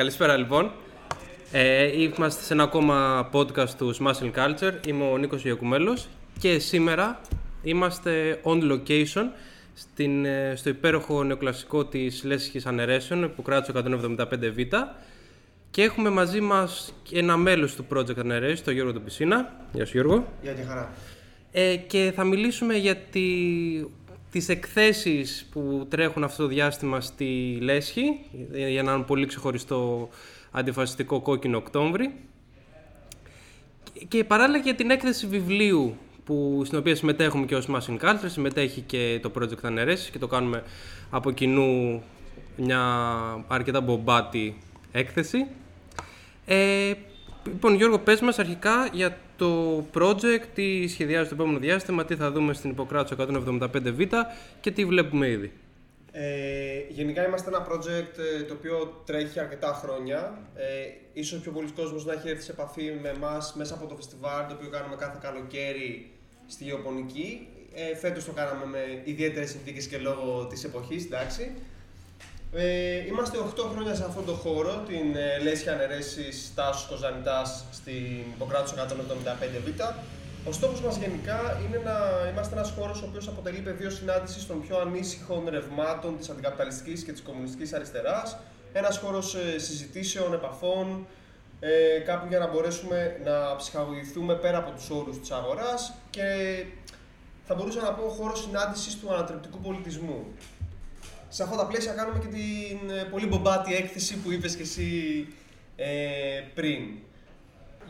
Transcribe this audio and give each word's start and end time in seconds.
Καλησπέρα 0.00 0.36
λοιπόν. 0.36 0.70
Ε, 1.52 2.02
είμαστε 2.02 2.42
σε 2.44 2.52
ένα 2.52 2.62
ακόμα 2.62 3.28
podcast 3.32 3.68
του 3.68 3.94
Smashing 3.96 4.32
Culture. 4.34 4.86
Είμαι 4.86 5.04
ο 5.04 5.16
Νίκος 5.16 5.42
Γιακουμέλος 5.42 6.08
και 6.38 6.58
σήμερα 6.58 7.20
είμαστε 7.62 8.40
on 8.42 8.72
location 8.72 9.24
στην, 9.74 10.24
ε, 10.24 10.52
στο 10.56 10.68
υπέροχο 10.68 11.24
νεοκλασικό 11.24 11.84
της 11.84 12.24
Λέσχης 12.24 12.66
Ανερέσεων 12.66 13.32
που 13.36 13.42
κράτησε 13.42 13.72
175Β 13.72 14.72
και 15.70 15.82
έχουμε 15.82 16.10
μαζί 16.10 16.40
μας 16.40 16.94
ένα 17.12 17.36
μέλος 17.36 17.74
του 17.74 17.86
Project 17.94 18.18
Ανερέσεων, 18.18 18.64
τον 18.64 18.74
Γιώργο 18.74 19.00
Πισίνα. 19.00 19.52
Γεια 19.72 19.86
σου 19.86 19.92
Γιώργο. 19.92 20.26
Γεια 20.42 20.52
και 20.52 20.62
χαρά. 20.62 20.92
Ε, 21.52 21.76
και 21.76 22.12
θα 22.16 22.24
μιλήσουμε 22.24 22.74
για 22.74 22.96
τη, 22.96 23.20
τις 24.30 24.48
εκθέσεις 24.48 25.48
που 25.50 25.86
τρέχουν 25.88 26.24
αυτό 26.24 26.42
το 26.42 26.48
διάστημα 26.48 27.00
στη 27.00 27.58
Λέσχη 27.60 28.20
για 28.68 28.82
να 28.82 28.92
είναι 28.92 29.02
πολύ 29.02 29.26
ξεχωριστό 29.26 30.08
αντιφασιστικό 30.50 31.20
κόκκινο 31.20 31.56
Οκτώβρη 31.56 32.14
και 34.08 34.24
παράλληλα 34.24 34.58
για 34.58 34.74
την 34.74 34.90
έκθεση 34.90 35.26
βιβλίου 35.26 35.96
που, 36.24 36.62
στην 36.64 36.78
οποία 36.78 36.94
συμμετέχουμε 36.94 37.46
και 37.46 37.54
ως 37.54 37.68
Machine 37.70 37.98
Culture, 38.00 38.26
συμμετέχει 38.26 38.80
και 38.80 39.18
το 39.22 39.32
Project 39.38 39.62
Ανερέσεις 39.62 40.10
και 40.10 40.18
το 40.18 40.26
κάνουμε 40.26 40.62
από 41.10 41.30
κοινού 41.30 42.02
μια 42.56 42.82
αρκετά 43.48 43.80
μπομπάτη 43.80 44.58
έκθεση. 44.92 45.46
Ε, 46.46 46.92
λοιπόν, 47.44 47.74
Γιώργο, 47.74 47.98
πες 47.98 48.20
μας 48.20 48.38
αρχικά 48.38 48.88
για 48.92 49.16
το 49.36 49.84
project, 49.94 50.44
τι 50.54 50.88
σχεδιάζει 50.88 51.28
το 51.28 51.34
επόμενο 51.34 51.58
διάστημα, 51.58 52.04
τι 52.04 52.16
θα 52.16 52.30
δούμε 52.30 52.52
στην 52.52 52.70
Ιπποκράτηση 52.70 53.16
175Β 53.18 54.06
και 54.60 54.70
τι 54.70 54.84
βλέπουμε 54.84 55.28
ήδη. 55.28 55.52
Ε, 56.12 56.80
γενικά 56.88 57.26
είμαστε 57.26 57.48
ένα 57.48 57.66
project 57.70 58.18
ε, 58.40 58.42
το 58.42 58.54
οποίο 58.54 59.02
τρέχει 59.06 59.40
αρκετά 59.40 59.80
χρόνια. 59.82 60.38
Ε, 60.54 60.64
ίσως 61.12 61.40
πιο 61.40 61.52
πολλοί 61.52 61.70
κόσμος 61.70 62.04
να 62.04 62.12
έχει 62.12 62.28
έρθει 62.28 62.42
σε 62.42 62.52
επαφή 62.52 62.92
με 63.02 63.08
εμάς 63.08 63.54
μέσα 63.56 63.74
από 63.74 63.86
το 63.86 63.94
φεστιβάλ 63.94 64.46
το 64.46 64.54
οποίο 64.54 64.68
κάνουμε 64.68 64.96
κάθε 64.96 65.18
καλοκαίρι 65.22 66.10
στη 66.46 66.64
Γεωπονική. 66.64 67.48
Ε, 67.74 67.96
φέτος 67.96 68.24
το 68.24 68.32
κάναμε 68.32 68.66
με 68.66 69.02
ιδιαίτερες 69.04 69.50
συνθήκες 69.50 69.86
και 69.86 69.98
λόγω 69.98 70.46
της 70.46 70.64
εποχής, 70.64 71.04
εντάξει. 71.04 71.52
Ε, 72.52 73.06
είμαστε 73.06 73.38
8 73.38 73.70
χρόνια 73.72 73.94
σε 73.94 74.04
αυτόν 74.04 74.24
τον 74.24 74.34
χώρο, 74.34 74.82
την 74.86 75.16
ε, 75.16 75.42
Λέσχια 75.42 75.72
Ανερέσης 75.72 76.52
Τάσος 76.54 76.86
Κοζανιτάς 76.86 77.64
στην 77.72 78.18
Ιπποκράτους 78.34 78.72
175Β. 78.72 79.94
Ο 80.48 80.52
στόχος 80.52 80.80
μας 80.80 80.96
γενικά 80.96 81.60
είναι 81.66 81.80
να 81.84 81.96
είμαστε 82.30 82.54
ένας 82.54 82.72
χώρος 82.78 83.02
ο 83.02 83.06
οποίος 83.08 83.28
αποτελεί 83.28 83.58
πεδίο 83.58 83.90
συνάντησης 83.90 84.46
των 84.46 84.60
πιο 84.66 84.78
ανήσυχων 84.78 85.48
ρευμάτων 85.48 86.18
της 86.18 86.28
αντικαπιταλιστικής 86.28 87.02
και 87.02 87.12
της 87.12 87.22
κομμουνιστικής 87.22 87.72
αριστεράς. 87.72 88.38
Ένας 88.72 88.98
χώρος 88.98 89.34
ε, 89.34 89.58
συζητήσεων, 89.58 90.32
επαφών, 90.32 91.06
ε, 91.60 91.98
κάπου 91.98 92.26
για 92.28 92.38
να 92.38 92.48
μπορέσουμε 92.48 93.20
να 93.24 93.56
ψυχαγωγηθούμε 93.56 94.34
πέρα 94.34 94.58
από 94.58 94.70
τους 94.70 94.90
όρους 94.90 95.20
της 95.20 95.30
αγοράς 95.30 95.92
και 96.10 96.24
θα 97.46 97.54
μπορούσα 97.54 97.82
να 97.82 97.92
πω 97.92 98.08
χώρο 98.08 98.36
συνάντησης 98.36 98.98
του 98.98 99.12
ανατρεπτικού 99.12 99.58
πολιτισμού. 99.58 100.24
Σε 101.32 101.42
αυτά 101.42 101.56
τα 101.56 101.66
πλαίσια 101.66 101.92
κάνουμε 101.92 102.18
και 102.18 102.26
την 102.26 102.90
ε, 102.90 103.04
πολύ 103.10 103.26
μπομπάτη 103.26 103.74
έκθεση 103.74 104.16
που 104.16 104.32
είπες 104.32 104.56
και 104.56 104.62
εσύ 104.62 105.26
ε, 105.76 105.88
πριν. 106.54 106.80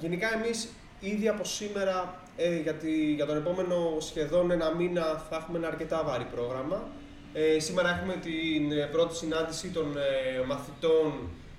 Γενικά 0.00 0.28
εμείς 0.34 0.68
ήδη 1.00 1.28
από 1.28 1.44
σήμερα 1.44 2.20
ε, 2.36 2.60
γιατί 2.60 3.12
για 3.14 3.26
τον 3.26 3.36
επόμενο 3.36 3.96
σχεδόν 4.00 4.50
ένα 4.50 4.74
μήνα 4.74 5.24
θα 5.30 5.36
έχουμε 5.36 5.58
ένα 5.58 5.66
αρκετά 5.66 6.02
βάρη 6.04 6.24
πρόγραμμα. 6.24 6.88
Ε, 7.32 7.58
σήμερα 7.58 7.88
έχουμε 7.88 8.14
την 8.14 8.72
ε, 8.72 8.84
πρώτη 8.84 9.16
συνάντηση 9.16 9.68
των 9.68 9.96
ε, 9.96 10.44
μαθητών 10.46 11.12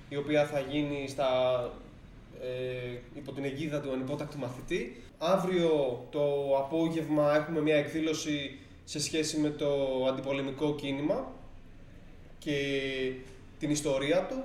η 0.08 0.16
οποία 0.16 0.46
θα 0.46 0.60
γίνει 0.60 1.08
στα, 1.08 1.28
ε, 2.40 2.98
υπό 3.14 3.32
την 3.32 3.44
αιγίδα 3.44 3.80
του 3.80 3.92
ανυπότακτου 3.92 4.38
μαθητή. 4.38 5.02
Αύριο 5.18 6.06
το 6.10 6.22
απόγευμα 6.58 7.34
έχουμε 7.36 7.60
μια 7.60 7.76
εκδήλωση 7.76 8.58
σε 8.84 9.00
σχέση 9.00 9.38
με 9.38 9.48
το 9.48 9.68
αντιπολεμικό 10.08 10.74
κίνημα 10.74 11.40
και 12.44 12.56
την 13.58 13.70
ιστορία 13.70 14.26
του. 14.28 14.42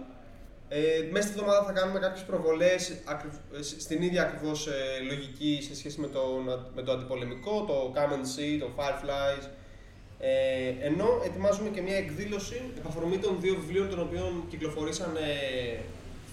Ε, 0.70 0.80
μέσα 1.12 1.28
στη 1.28 1.38
εβδομάδα 1.40 1.66
θα 1.66 1.72
κάνουμε 1.72 2.00
κάποιες 2.00 2.24
προβολές 2.24 3.02
στην 3.80 4.02
ίδια 4.02 4.22
ακριβώς 4.22 4.68
ε, 4.68 5.04
λογική 5.10 5.60
σε 5.62 5.76
σχέση 5.76 6.00
με 6.00 6.08
το, 6.08 6.22
με 6.76 6.82
το 6.82 6.92
αντιπολεμικό, 6.92 7.66
το 7.68 7.94
Come 7.96 8.14
and 8.14 8.26
See, 8.36 8.60
το 8.60 8.70
Fireflies. 8.78 9.48
Ε, 10.20 10.74
ενώ 10.80 11.22
ετοιμάζουμε 11.26 11.70
και 11.70 11.82
μια 11.82 11.96
εκδήλωση 11.96 12.62
επαφορμή 12.78 13.18
των 13.18 13.38
δύο 13.40 13.56
βιβλίων 13.56 13.90
των 13.90 14.00
οποίων 14.00 14.44
κυκλοφορήσαν 14.50 15.16
ε, 15.16 15.80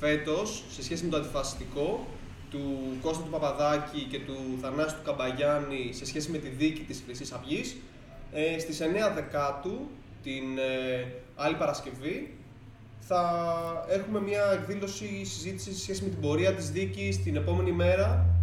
φέτος 0.00 0.64
σε 0.70 0.82
σχέση 0.82 1.04
με 1.04 1.10
το 1.10 1.16
αντιφασιστικό 1.16 2.06
του 2.50 2.96
Κώστα 3.02 3.22
του 3.22 3.30
Παπαδάκη 3.30 4.06
και 4.10 4.18
του 4.18 4.36
Θανάση 4.60 4.94
του 4.94 5.02
Καμπαγιάννη 5.04 5.90
σε 5.92 6.06
σχέση 6.06 6.30
με 6.30 6.38
τη 6.38 6.48
δίκη 6.48 6.82
της 6.82 7.02
Χρυσής 7.04 7.32
Αυγής. 7.32 7.76
Ε, 8.32 8.58
στις 8.58 8.80
9 8.80 9.14
Δεκάτου, 9.14 9.88
την 10.24 10.58
ε, 10.58 11.06
άλλη 11.34 11.56
Παρασκευή, 11.56 12.34
θα 13.00 13.22
έχουμε 13.88 14.20
μια 14.20 14.42
εκδήλωση 14.52 15.24
συζήτησης 15.24 15.76
σε 15.76 15.82
σχέση 15.82 16.02
με 16.02 16.08
την 16.08 16.20
πορεία 16.20 16.54
της 16.54 16.70
δίκης 16.70 17.22
την 17.22 17.36
επόμενη 17.36 17.72
μέρα 17.72 18.34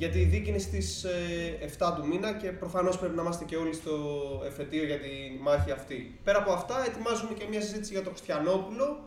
γιατί 0.00 0.18
η 0.18 0.24
δίκη 0.24 0.48
είναι 0.48 0.58
στις 0.58 1.06
7 1.78 1.92
ε, 1.92 1.94
του 1.96 2.06
μήνα 2.06 2.32
και 2.32 2.48
προφανώς 2.48 2.98
πρέπει 2.98 3.16
να 3.16 3.22
είμαστε 3.22 3.44
και 3.44 3.56
όλοι 3.56 3.74
στο 3.74 3.92
εφετείο 4.46 4.84
για 4.84 4.98
τη 4.98 5.08
μάχη 5.40 5.70
αυτή. 5.70 6.18
Πέρα 6.24 6.38
από 6.38 6.52
αυτά 6.52 6.84
ετοιμάζουμε 6.86 7.32
και 7.38 7.44
μια 7.50 7.60
συζήτηση 7.60 7.92
για 7.92 8.02
τον 8.02 8.12
Χριστιανόπουλο 8.12 9.04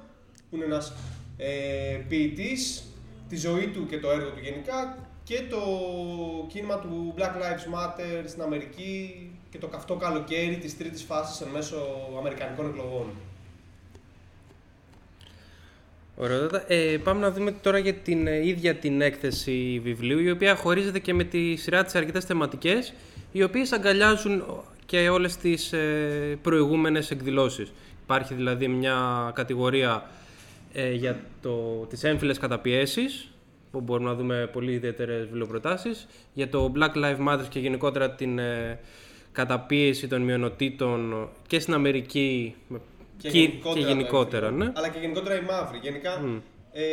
που 0.50 0.56
είναι 0.56 0.66
ένας 0.66 0.94
ε, 1.38 1.98
ποιητής, 2.08 2.84
τη 3.30 3.36
ζωή 3.36 3.68
του 3.68 3.86
και 3.86 4.00
το 4.00 4.10
έργο 4.12 4.30
του 4.30 4.40
γενικά 4.42 4.98
και 5.24 5.42
το 5.50 5.60
κίνημα 6.48 6.80
του 6.80 7.14
Black 7.18 7.36
Lives 7.42 7.76
Matter 7.76 8.24
στην 8.26 8.42
Αμερική 8.42 9.32
και 9.54 9.60
το 9.60 9.68
καυτό 9.68 9.96
καλοκαίρι 9.96 10.58
της 10.58 10.78
τρίτης 10.78 11.04
φάσης 11.04 11.42
εν 11.42 11.48
μέσω 11.48 11.76
αμερικανικών 12.20 12.70
εκλογών. 12.70 13.06
Ωραία. 16.16 16.64
Ε, 16.68 16.98
πάμε 17.04 17.20
να 17.20 17.32
δούμε 17.32 17.52
τώρα 17.52 17.78
για 17.78 17.94
την 17.94 18.28
ε, 18.28 18.48
ίδια 18.48 18.76
την 18.76 19.02
έκθεση 19.02 19.82
βιβλίου, 19.84 20.20
η 20.20 20.32
οποία 20.32 20.56
χωρίζεται 20.56 21.00
και 21.00 21.14
με 21.14 21.24
τη 21.24 21.56
σειρά 21.56 21.84
της 21.84 21.96
αρκετές 21.96 22.26
θεματικές, 22.26 22.94
οι 23.32 23.44
οποίες 23.44 23.72
αγκαλιάζουν 23.72 24.44
και 24.86 25.10
όλες 25.10 25.38
τις 25.38 25.74
ε, 25.74 26.38
προηγούμενες 26.42 27.12
εκδηλώσεις. 27.12 27.74
Υπάρχει 28.04 28.34
δηλαδή 28.34 28.68
μια 28.68 29.32
κατηγορία 29.36 30.10
ε, 30.74 30.92
για 30.92 31.20
το, 31.42 31.86
τις 31.90 32.04
έμφυλες 32.04 32.38
καταπιέσεις, 32.38 33.32
που 33.72 33.82
μπορούμε 33.82 34.10
να 34.10 34.16
δούμε 34.16 34.50
πολύ 34.52 34.72
ιδιαίτερες 34.72 35.26
βιβλιοπροτάσεις, 35.26 36.08
για 36.34 36.50
το 36.50 36.72
Black 36.76 36.94
Lives 36.96 37.28
Matter 37.28 37.46
και 37.50 37.60
γενικότερα 37.60 38.12
την 38.12 38.40
ε, 38.40 38.80
καταπίεση 39.34 40.08
των 40.08 40.22
μειονοτήτων 40.22 41.30
και 41.48 41.60
στην 41.60 41.74
Αμερική 41.74 42.56
και, 43.18 43.30
γενικότερα, 43.30 43.74
και 43.74 43.94
γενικότερα 43.94 44.52
ναι. 44.52 44.72
Αλλά 44.76 44.90
και 44.90 45.00
γενικότερα 45.00 45.36
οι 45.36 45.42
μαύροι. 45.42 45.80
Γενικά 45.82 46.42
ε, 46.72 46.84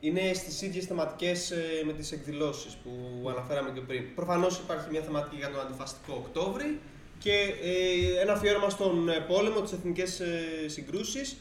είναι 0.00 0.32
στις 0.34 0.62
ίδιες 0.62 0.84
θεματικές 0.84 1.50
ε, 1.50 1.82
με 1.86 1.92
τις 1.92 2.12
εκδηλώσεις 2.12 2.74
που 2.74 2.90
αναφέραμε 3.28 3.70
και 3.74 3.80
πριν. 3.80 4.14
Προφανώς 4.14 4.58
υπάρχει 4.58 4.86
μια 4.90 5.00
θεματική 5.00 5.36
για 5.36 5.50
τον 5.50 5.60
αντιφαστικό 5.60 6.22
Οκτώβρη 6.26 6.78
και 7.18 7.54
ε, 7.62 8.20
ένα 8.20 8.32
αφιέρωμα 8.32 8.70
στον 8.70 9.08
ε, 9.08 9.12
πόλεμο, 9.12 9.60
τις 9.60 9.72
εθνικές 9.72 10.20
ε, 10.20 10.42
συγκρούσεις. 10.66 11.36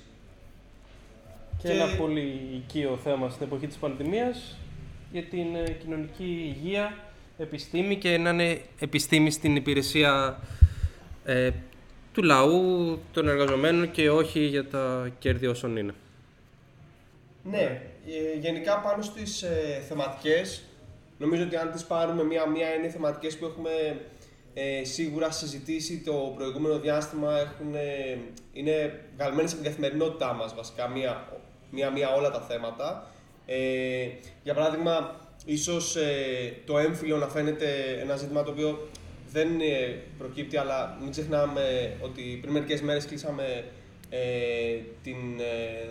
Και, 1.62 1.68
και, 1.68 1.74
ένα 1.74 1.96
πολύ 1.98 2.40
οικείο 2.56 3.00
θέμα 3.04 3.30
στην 3.30 3.46
εποχή 3.46 3.68
της 3.68 3.78
πανδημίας 3.78 4.58
για 5.12 5.24
την 5.24 5.48
κοινωνική 5.80 6.56
υγεία, 6.56 6.98
επιστήμη 7.38 7.96
και 7.96 8.18
να 8.18 8.29
είναι 8.29 8.62
επιστήμη 8.79 9.31
στην 9.31 9.56
υπηρεσία 9.56 10.40
ε, 11.26 11.52
του 12.14 12.23
λαού, 12.23 12.99
των 13.14 13.28
εργαζομένων 13.28 13.91
και 13.91 14.09
όχι 14.09 14.40
για 14.40 14.67
τα 14.67 15.11
κέρδη 15.20 15.47
όσων 15.47 15.78
είναι. 15.78 15.93
Ναι, 17.43 17.82
ε, 18.08 18.40
γενικά 18.40 18.79
πάνω 18.79 19.02
στις 19.02 19.41
ε, 19.41 19.84
θεματικές, 19.87 20.64
νομίζω 21.17 21.43
ότι 21.43 21.55
αν 21.55 21.72
τις 21.72 21.85
πάρουμε 21.85 22.23
μία-μία 22.23 22.73
είναι 22.73 22.90
θεματικές 22.90 23.38
που 23.38 23.46
έχουμε 23.46 24.02
ε, 24.53 24.84
σίγουρα 24.84 25.31
συζητήσει 25.31 25.99
το 25.99 26.34
προηγούμενο 26.35 26.79
διάστημα, 26.79 27.40
έχουν, 27.40 27.76
είναι 28.53 28.99
βγαλμένες 29.17 29.52
από 29.52 29.61
την 29.61 29.72
καθημερινότητά 29.72 30.34
μας 30.34 30.55
βασικά, 30.55 30.91
μία-μία 31.70 32.14
όλα 32.16 32.31
τα 32.31 32.41
θέματα. 32.41 33.08
Ε, 33.46 34.08
για 34.43 34.53
παράδειγμα, 34.53 35.16
ίσως 35.46 35.97
το 36.66 36.78
έμφυλο 36.78 37.18
να 37.18 37.28
φαίνεται 37.28 37.97
ένα 38.02 38.16
ζήτημα 38.16 38.44
το 38.44 38.52
οποίο 38.52 38.88
δεν 39.32 39.50
προκύπτει, 40.18 40.58
αλλά 40.58 40.97
μην 41.02 41.12
ξεχνάμε 41.12 41.97
ότι 42.02 42.38
πριν 42.42 42.53
μερικές 42.53 42.82
μέρες 42.82 43.06
κλείσαμε 43.06 43.64
ε, 44.09 44.82
την, 45.03 45.40
ε, 45.40 45.90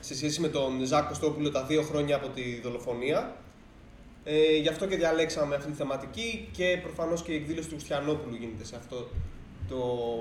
σε 0.00 0.14
σχέση 0.16 0.40
με 0.40 0.48
τον 0.48 0.84
Ζάκ 0.84 1.08
Κωστόπουλο 1.08 1.50
τα 1.50 1.62
δύο 1.64 1.82
χρόνια 1.82 2.16
από 2.16 2.28
τη 2.28 2.60
δολοφονία. 2.60 3.36
Ε, 4.24 4.56
γι' 4.56 4.68
αυτό 4.68 4.86
και 4.86 4.96
διαλέξαμε 4.96 5.54
αυτή 5.54 5.70
τη 5.70 5.76
θεματική 5.76 6.48
και 6.52 6.78
προφανώς 6.82 7.22
και 7.22 7.32
η 7.32 7.34
εκδήλωση 7.34 7.68
του 7.68 7.74
Χριστιανόπουλου 7.74 8.36
γίνεται 8.36 8.64
σε 8.64 8.76
αυτό 8.76 9.08
το 9.68 9.78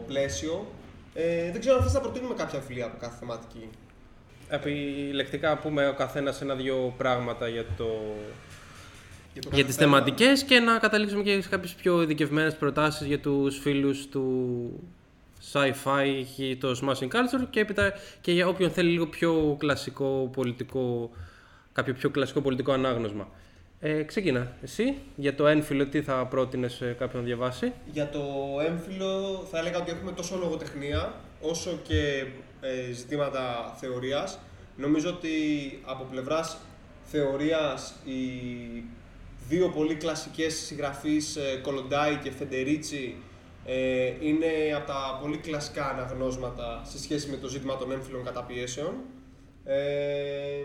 πλαίσιο. 0.08 0.68
Ε, 1.14 1.52
δεν 1.52 1.60
ξέρω 1.60 1.76
αν 1.76 1.84
θες 1.84 1.94
να 1.94 2.00
προτείνουμε 2.00 2.34
κάποια 2.34 2.60
φιλία 2.60 2.86
από 2.86 2.98
κάθε 3.00 3.18
θεματική. 3.20 3.70
Επιλεκτικά 4.56 5.58
πούμε 5.58 5.88
ο 5.88 5.94
καθένας 5.94 6.42
ένα-δυο 6.42 6.94
πράγματα 6.98 7.48
για, 7.48 7.66
το... 7.78 7.88
Για, 9.34 9.42
το 9.42 9.50
για 9.50 9.50
κάθε 9.50 9.64
τις 9.64 9.76
θέμα. 9.76 9.92
θεματικές 9.96 10.44
και 10.44 10.60
να 10.60 10.78
καταλήξουμε 10.78 11.24
και 11.24 11.42
σε 11.42 11.50
κάποιες 11.50 11.74
πιο 11.74 12.02
ειδικευμένες 12.02 12.56
προτάσεις 12.56 13.08
για 13.08 13.20
τους 13.20 13.60
φίλους 13.60 14.08
του 14.08 14.70
sci-fi 15.52 16.24
και 16.38 16.58
το 16.60 16.80
smashing 16.82 17.08
culture 17.08 17.48
και 17.50 17.60
έπειτα 17.60 17.94
και 18.22 18.32
για 18.32 18.48
όποιον 18.48 18.72
θέλει 18.72 18.90
λίγο 18.90 19.08
πιο 19.08 19.56
κλασικό 19.60 20.30
πολιτικό, 20.34 21.12
κάποιο 21.74 21.94
πιο 21.94 22.10
κλασικό 22.10 22.42
πολιτικό 22.42 22.72
ανάγνωσμα. 22.72 23.28
Ε, 23.80 24.04
ξεκίνα. 24.04 24.52
Εσύ 24.62 24.96
για 25.16 25.36
το 25.36 25.48
ένφυλο 25.48 25.86
τι 25.88 26.02
θα 26.02 26.26
πρότεινες 26.26 26.74
σε 26.74 26.86
κάποιον 26.86 27.22
να 27.22 27.28
διαβάσει; 27.28 27.72
Για 27.92 28.10
το 28.10 28.20
έμφυλο 28.68 29.44
θα 29.52 29.58
έλεγα 29.58 29.78
ότι 29.78 29.92
έχουμε 29.92 30.12
τόσο 30.12 30.38
λογοτεχνία 30.38 31.14
όσο 31.42 31.80
και 31.84 31.98
ε, 31.98 32.28
ζητήματα 32.94 33.74
θεωρίας. 33.80 34.40
Νομίζω 34.76 35.10
ότι 35.10 35.30
από 35.86 36.04
πλευράς 36.04 36.58
θεωρίας 37.04 37.94
οι 38.04 38.20
δύο 39.48 39.70
πολύ 39.70 39.96
κλασικές 39.96 40.54
συγγραφείς 40.54 41.36
ε, 41.36 41.60
Κολοντάι 41.62 42.16
και 42.16 42.32
Φεντερίτσι 42.32 43.16
ε, 43.66 44.14
είναι 44.20 44.76
από 44.76 44.88
τα 44.88 45.20
πολύ 45.22 45.38
κλασικά 45.38 45.90
αναγνώσματα 45.90 46.82
σε 46.86 47.00
σχέση 47.00 47.30
με 47.30 47.38
το 47.38 47.48
ζήτημα 47.48 47.78
των 47.78 47.92
έμφυλων 47.92 48.24
καταπιέσεων. 48.24 48.94
Ε, 49.64 50.64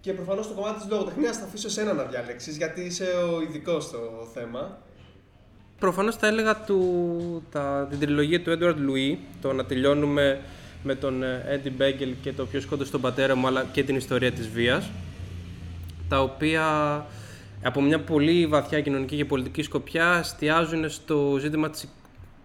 και 0.00 0.12
προφανώς 0.12 0.48
το 0.48 0.54
κομμάτι 0.54 0.80
της 0.80 0.90
λογοτεχνίας 0.90 1.36
θα 1.38 1.44
αφήσω 1.44 1.66
εσένα 1.66 1.92
να 1.92 2.02
διαλέξεις, 2.02 2.56
γιατί 2.56 2.80
είσαι 2.80 3.04
ο 3.04 3.42
ειδικός 3.42 3.84
στο 3.84 4.28
θέμα. 4.34 4.82
Προφανώς 5.84 6.16
θα 6.16 6.26
έλεγα 6.26 6.56
του, 6.56 7.42
τα, 7.50 7.86
την 7.90 7.98
τριλογία 7.98 8.42
του 8.42 8.58
Edward 8.58 8.74
Louis, 8.74 9.16
το 9.40 9.52
να 9.52 9.64
τελειώνουμε 9.64 10.40
με 10.82 10.94
τον 10.94 11.22
ε, 11.22 11.60
Eddie 11.64 11.82
Bagel 11.82 12.12
και 12.22 12.32
το 12.32 12.46
ποιο 12.46 12.60
σκότωσε 12.60 12.90
τον 12.90 13.00
πατέρα 13.00 13.34
μου, 13.34 13.46
αλλά 13.46 13.66
και 13.72 13.82
την 13.84 13.96
ιστορία 13.96 14.32
της 14.32 14.48
βίας, 14.48 14.90
τα 16.08 16.22
οποία 16.22 16.66
από 17.62 17.82
μια 17.82 18.00
πολύ 18.00 18.46
βαθιά 18.46 18.80
κοινωνική 18.80 19.16
και 19.16 19.24
πολιτική 19.24 19.62
σκοπιά 19.62 20.16
εστιάζουν 20.20 20.90
στο 20.90 21.36
ζήτημα 21.40 21.70
της, 21.70 21.88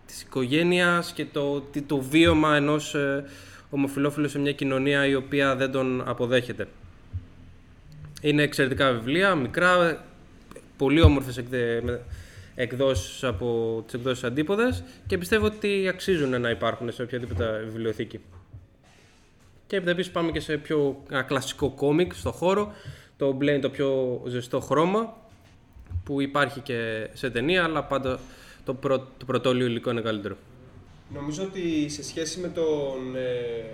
της 0.06 0.22
οικογένειας 0.22 1.12
και 1.14 1.26
το, 1.26 1.62
τι- 1.62 1.82
το 1.82 1.98
βίωμα 1.98 2.56
ενός 2.56 2.96
ε, 2.96 3.24
ομοφιλόφιλου 3.70 4.30
σε 4.30 4.40
μια 4.40 4.52
κοινωνία 4.52 5.06
η 5.06 5.16
οποία 5.16 5.56
δεν 5.56 5.72
τον 5.72 6.04
αποδέχεται. 6.06 6.68
Είναι 8.22 8.42
εξαιρετικά 8.44 8.92
βιβλία, 8.92 9.36
μικρά, 9.36 10.04
πολύ 10.78 11.02
όμορφες 11.02 11.38
εκδε... 11.38 11.82
με- 12.60 12.64
εκδόσεις 12.64 13.24
από 13.24 13.82
τις 13.86 13.94
εκδόσεις 13.94 14.24
αντίποδες 14.24 14.84
και 15.08 15.18
πιστεύω 15.18 15.46
ότι 15.46 15.88
αξίζουν 15.88 16.42
να 16.42 16.50
υπάρχουν 16.50 16.92
σε 16.92 17.02
οποιαδήποτε 17.02 17.62
βιβλιοθήκη. 17.64 18.20
Και 19.68 19.76
έπειτα 19.76 19.92
επίσης 19.92 20.12
πάμε 20.12 20.32
και 20.32 20.40
σε 20.40 20.58
πιο 20.58 21.04
ένα 21.10 21.22
κλασικό 21.22 21.70
κόμικ 21.70 22.14
στο 22.14 22.32
χώρο. 22.32 22.74
Το 23.18 23.32
μπλε 23.32 23.52
είναι 23.52 23.62
το 23.62 23.70
πιο 23.70 24.22
ζεστό 24.28 24.60
χρώμα 24.60 25.18
που 26.04 26.22
υπάρχει 26.22 26.60
και 26.60 27.10
σε 27.14 27.30
ταινία, 27.30 27.64
αλλά 27.64 27.84
πάντα 27.84 28.20
το, 28.66 28.74
πρω... 28.74 28.98
το 29.00 29.26
πρωτόλιο 29.26 29.66
υλικό 29.66 29.90
είναι 29.92 30.02
καλύτερο. 30.02 30.38
Νομίζω 31.14 31.44
ότι 31.44 31.90
σε 31.90 32.04
σχέση 32.04 32.40
με 32.40 32.48
τον 32.48 33.16
ε, 33.16 33.66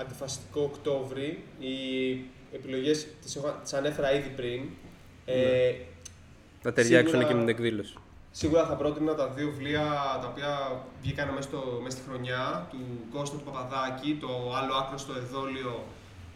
αντιφασιστικό 0.00 0.60
Οκτώβρη, 0.62 1.42
οι 1.58 1.74
επιλογές 2.52 3.06
τις, 3.22 3.36
έχω, 3.36 3.58
τις 3.62 3.72
ανέφερα 3.72 4.14
ήδη 4.14 4.28
πριν. 4.36 4.60
Ε, 5.24 5.72
Να 6.62 6.72
ταιριάξουν 6.72 7.08
Σίγουρα- 7.10 7.28
και 7.28 7.34
με 7.34 7.40
την 7.40 7.48
εκδήλωση. 7.48 7.94
Σίγουρα 8.36 8.66
θα 8.66 8.74
πρότεινα 8.74 9.14
τα 9.14 9.28
δύο 9.28 9.50
βιβλία 9.50 9.84
τα 10.22 10.28
οποία 10.28 10.82
βγήκαν 11.02 11.28
μέσα, 11.28 11.42
στο, 11.48 11.80
μέσα 11.82 11.96
στη 11.96 12.08
χρονιά 12.08 12.68
του 12.70 12.78
Κώστα 13.10 13.36
του 13.36 13.42
Παπαδάκη, 13.42 14.16
το 14.20 14.28
άλλο 14.56 14.74
άκρο 14.74 14.98
στο 14.98 15.12
εδόλιο 15.14 15.84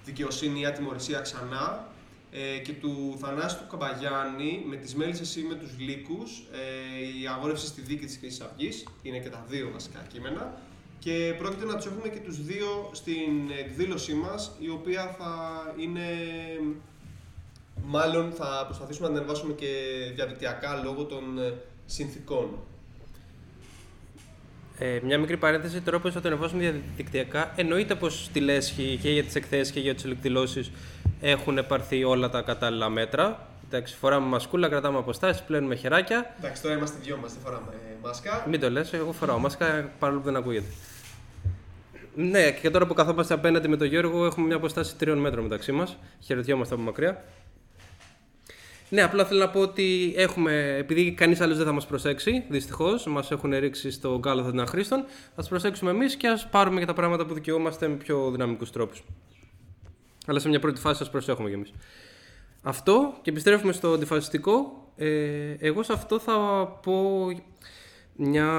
Δικαιοσύνη 0.05 0.61
ή 0.61 0.67
Ατιμορρησία 0.67 1.21
ξανά 1.21 1.87
ε, 2.31 2.59
και 2.59 2.73
του 2.73 3.17
Θανάση 3.21 3.57
του 3.57 3.67
Καμπαγιάννη 3.71 4.65
με 4.69 4.77
τις 4.77 4.95
μέλισσες 4.95 5.37
ή 5.37 5.43
με 5.43 5.55
τους 5.55 5.79
λύκους 5.79 6.39
ε, 6.39 7.21
η 7.23 7.27
αγόρευση 7.27 7.67
στη 7.67 7.81
δίκη 7.81 8.05
της 8.05 8.17
Χρυσής 8.21 8.41
Αυγής, 8.41 8.85
είναι 9.03 9.19
και 9.19 9.29
τα 9.29 9.45
δύο 9.49 9.71
βασικά 9.73 10.07
κείμενα. 10.13 10.61
Και 10.99 11.35
πρόκειται 11.39 11.65
να 11.65 11.77
τους 11.77 11.87
έχουμε 11.87 12.09
και 12.09 12.21
τους 12.21 12.45
δύο 12.45 12.91
στην 12.93 13.51
εκδήλωσή 13.59 14.15
μας 14.15 14.53
η 14.59 14.69
οποία 14.69 15.15
θα 15.19 15.63
είναι 15.77 16.07
Μάλλον 17.85 18.33
θα 18.33 18.63
προσπαθήσουμε 18.65 19.09
να 19.09 19.15
την 19.15 19.23
ανεβάσουμε 19.23 19.53
και 19.53 19.67
διαδικτυακά 20.15 20.81
λόγω 20.85 21.05
των 21.05 21.39
ε, 21.39 21.55
συνθήκων. 21.89 22.49
Ε, 24.79 25.01
μια 25.03 25.19
μικρή 25.19 25.37
παρένθεση, 25.37 25.81
τώρα 25.81 25.99
που 25.99 26.11
θα 26.11 26.21
το 26.21 26.29
ανεβάσουμε 26.29 26.61
διαδικτυακά, 26.61 27.53
εννοείται 27.57 27.95
πως 27.95 28.25
στη 28.25 28.41
λέσχη 28.41 28.99
και 29.03 29.11
για 29.11 29.25
τις 29.25 29.35
εκθέσεις 29.35 29.73
και 29.73 29.81
για 29.81 29.95
τις 29.95 30.05
εκδηλώσεις 30.05 30.71
έχουν 31.21 31.67
πάρθει 31.67 32.05
όλα 32.05 32.31
τα 32.31 32.41
κατάλληλα 32.41 32.89
μέτρα. 32.89 33.49
Εντάξει, 33.67 33.97
φοράμε 33.97 34.27
μασκούλα, 34.27 34.69
κρατάμε 34.69 34.99
αποστάσεις, 34.99 35.43
πλένουμε 35.43 35.75
χεράκια. 35.75 36.35
Εντάξει, 36.39 36.63
τώρα 36.63 36.77
είμαστε 36.77 36.99
δυο 37.03 37.17
μας, 37.17 37.33
δεν 37.33 37.43
φοράμε 37.43 37.73
ε, 37.73 37.95
μάσκα. 38.03 38.45
Μην 38.49 38.61
το 38.61 38.71
λες, 38.71 38.93
εγώ 38.93 39.13
φοράω 39.13 39.39
μάσκα 39.39 39.91
παρόλο 39.99 40.19
που 40.19 40.25
δεν 40.25 40.37
ακούγεται. 40.37 40.67
Ναι, 42.15 42.51
και 42.51 42.71
τώρα 42.71 42.87
που 42.87 42.95
καθόμαστε 42.95 43.35
απέναντι 43.35 43.69
με 43.69 43.77
τον 43.77 43.87
Γιώργο, 43.87 44.25
έχουμε 44.25 44.47
μια 44.47 44.57
αποστάση 44.57 44.97
τριών 44.97 45.19
μέτρων 45.19 45.43
μεταξύ 45.43 45.73
μας. 45.73 45.97
Χαιρετιόμαστε 46.21 46.75
από 46.75 46.83
μακριά. 46.83 47.25
Ναι, 48.91 49.03
απλά 49.03 49.25
θέλω 49.25 49.41
να 49.41 49.49
πω 49.49 49.61
ότι 49.61 50.13
έχουμε, 50.17 50.77
επειδή 50.79 51.13
κανείς 51.13 51.41
άλλος 51.41 51.57
δεν 51.57 51.67
θα 51.67 51.73
μας 51.73 51.87
προσέξει, 51.87 52.45
δυστυχώς, 52.49 53.07
μας 53.07 53.31
έχουν 53.31 53.59
ρίξει 53.59 53.91
στο 53.91 54.19
γκάλαθο 54.19 54.49
των 54.51 54.61
αχρήστων, 54.61 55.05
α 55.35 55.43
προσέξουμε 55.49 55.91
εμείς 55.91 56.17
και 56.17 56.29
ας 56.29 56.49
πάρουμε 56.49 56.81
και 56.81 56.87
τα 56.87 56.93
πράγματα 56.93 57.27
που 57.27 57.35
δικαιούμαστε 57.35 57.89
με 57.89 57.95
πιο 57.95 58.31
δυναμικούς 58.31 58.71
τρόπους. 58.71 59.03
Αλλά 60.27 60.39
σε 60.39 60.49
μια 60.49 60.61
πρώτη 60.61 60.81
φάση 60.81 60.99
σας 60.99 61.11
προσέχουμε 61.11 61.49
κι 61.49 61.55
εμείς. 61.55 61.73
Αυτό 62.63 63.15
και 63.23 63.31
επιστρέφουμε 63.31 63.73
στο 63.73 63.93
αντιφασιστικό. 63.93 64.87
Ε, 64.97 65.55
εγώ 65.59 65.83
σε 65.83 65.93
αυτό 65.93 66.19
θα 66.19 66.37
πω 66.83 67.27
μια 68.17 68.51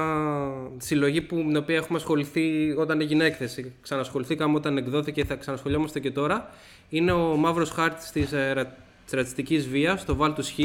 συλλογή 0.76 1.20
που, 1.20 1.36
με 1.36 1.42
την 1.42 1.56
οποία 1.56 1.76
έχουμε 1.76 1.98
ασχοληθεί 1.98 2.74
όταν 2.78 3.00
έγινε 3.00 3.24
έκθεση. 3.24 3.72
Ξανασχοληθήκαμε 3.80 4.56
όταν 4.56 4.76
εκδόθηκε 4.76 5.20
και 5.20 5.26
θα 5.26 5.34
ξανασχολιόμαστε 5.34 6.00
και 6.00 6.10
τώρα. 6.10 6.50
Είναι 6.88 7.12
ο 7.12 7.36
Μαύρος 7.36 7.70
Χάρτης 7.70 8.10
της 8.10 8.32
ε, 8.32 8.52
ρα- 8.52 8.66
της 8.66 8.89
ρατσιστική 9.16 9.58
βίας, 9.58 10.04
το 10.04 10.14
Βάλτους 10.14 10.50
Χ, 10.50 10.58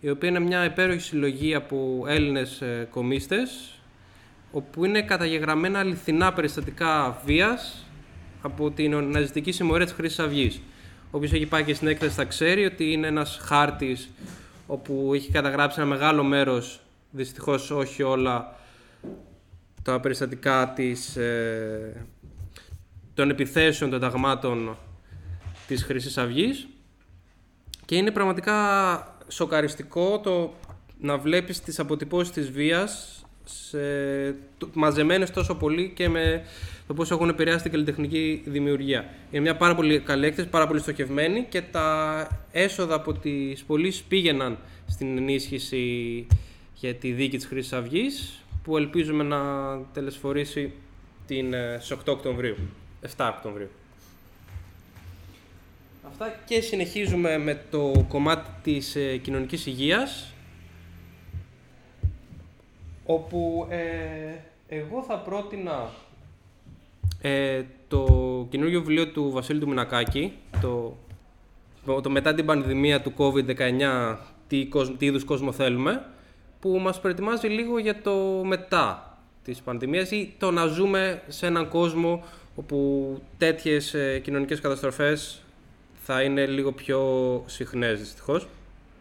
η 0.00 0.10
οποία 0.10 0.28
είναι 0.28 0.40
μια 0.40 0.64
υπέροχη 0.64 1.00
συλλογή 1.00 1.54
από 1.54 2.04
Έλληνες 2.08 2.62
κομίστες, 2.90 3.80
όπου 4.52 4.84
είναι 4.84 5.02
καταγεγραμμένα 5.02 5.78
αληθινά 5.78 6.32
περιστατικά 6.32 7.20
βίας 7.24 7.86
από 8.42 8.70
την 8.70 9.04
ναζιστική 9.04 9.52
συμμορία 9.52 9.84
της 9.84 9.94
Χρυσής 9.94 10.18
Αυγής. 10.18 10.60
Όποιος 11.10 11.32
έχει 11.32 11.46
πάει 11.46 11.64
και 11.64 11.74
στην 11.74 11.88
έκθεση 11.88 12.14
θα 12.14 12.24
ξέρει 12.24 12.64
ότι 12.64 12.92
είναι 12.92 13.06
ένας 13.06 13.38
χάρτης 13.42 14.10
όπου 14.66 15.10
έχει 15.14 15.30
καταγράψει 15.30 15.80
ένα 15.80 15.88
μεγάλο 15.88 16.22
μέρος, 16.22 16.80
δυστυχώς 17.10 17.70
όχι 17.70 18.02
όλα, 18.02 18.56
τα 19.82 20.00
περιστατικά 20.00 20.72
της, 20.74 21.16
ε, 21.16 22.06
των 23.14 23.30
επιθέσεων 23.30 23.90
των 23.90 24.00
ταγμάτων 24.00 24.76
της 25.66 25.84
Χρυσής 25.84 26.18
Αυγής 26.18 26.68
και 27.90 27.96
είναι 27.96 28.10
πραγματικά 28.10 28.54
σοκαριστικό 29.28 30.20
το 30.20 30.52
να 31.00 31.18
βλέπεις 31.18 31.60
τις 31.60 31.78
αποτυπώσεις 31.78 32.32
της 32.32 32.50
βίας 32.50 33.24
σε, 33.44 33.78
το- 34.58 34.68
μαζεμένες 34.72 35.30
τόσο 35.30 35.54
πολύ 35.54 35.92
και 35.94 36.08
με 36.08 36.42
το 36.86 36.94
πώς 36.94 37.10
έχουν 37.10 37.28
επηρεάσει 37.28 37.62
την 37.62 37.70
καλλιτεχνική 37.72 38.42
δημιουργία. 38.46 39.08
Είναι 39.30 39.42
μια 39.42 39.56
πάρα 39.56 39.74
πολύ 39.74 40.00
καλή 40.00 40.26
έκθεση, 40.26 40.48
πάρα 40.48 40.66
πολύ 40.66 40.80
στοχευμένη 40.80 41.46
και 41.48 41.62
τα 41.62 42.28
έσοδα 42.52 42.94
από 42.94 43.12
τις 43.12 43.64
πωλήσεις 43.64 44.02
πήγαιναν 44.02 44.58
στην 44.88 45.16
ενίσχυση 45.16 46.26
για 46.74 46.94
τη 46.94 47.12
δίκη 47.12 47.36
της 47.36 47.46
Χρυσής 47.46 47.72
Αυγής 47.72 48.42
που 48.64 48.76
ελπίζουμε 48.76 49.22
να 49.24 49.38
τελεσφορήσει 49.92 50.72
την, 51.26 51.52
ε, 51.54 51.76
στις 51.80 51.90
8 51.90 52.12
Οκτωβρίου, 52.12 52.56
7 53.16 53.34
Οκτωβρίου. 53.36 53.68
Αυτά 56.10 56.34
και 56.44 56.60
συνεχίζουμε 56.60 57.38
με 57.38 57.62
το 57.70 58.04
κομμάτι 58.08 58.50
της 58.62 58.96
ε, 58.96 59.16
κοινωνικής 59.16 59.66
υγείας 59.66 60.34
όπου 63.04 63.66
ε, 63.70 63.76
εγώ 64.68 65.02
θα 65.02 65.18
πρότεινα 65.18 65.90
ε, 67.20 67.62
το 67.88 68.06
καινούργιο 68.50 68.80
βιβλίο 68.80 69.08
του 69.08 69.30
Βασίλη 69.30 69.60
του 69.60 69.68
Μινακάκη 69.68 70.32
το, 70.60 70.96
το 72.02 72.10
μετά 72.10 72.34
την 72.34 72.46
πανδημία 72.46 73.00
του 73.02 73.12
COVID-19 73.16 74.16
τι, 74.48 74.66
κόσμ- 74.66 74.96
τι 74.98 75.06
είδους 75.06 75.24
κόσμο 75.24 75.52
θέλουμε 75.52 76.04
που 76.60 76.78
μας 76.78 77.00
προετοιμάζει 77.00 77.48
λίγο 77.48 77.78
για 77.78 78.02
το 78.02 78.42
μετά 78.44 79.18
της 79.44 79.60
πανδημίας 79.60 80.10
ή 80.10 80.34
το 80.38 80.50
να 80.50 80.66
ζούμε 80.66 81.22
σε 81.28 81.46
έναν 81.46 81.68
κόσμο 81.68 82.24
όπου 82.54 83.18
τέτοιες 83.38 83.94
ε, 83.94 84.18
κοινωνικές 84.18 84.60
καταστροφές 84.60 85.42
θα 86.02 86.22
είναι 86.22 86.46
λίγο 86.46 86.72
πιο 86.72 87.00
συχνές 87.46 87.98
δυστυχώς. 87.98 88.46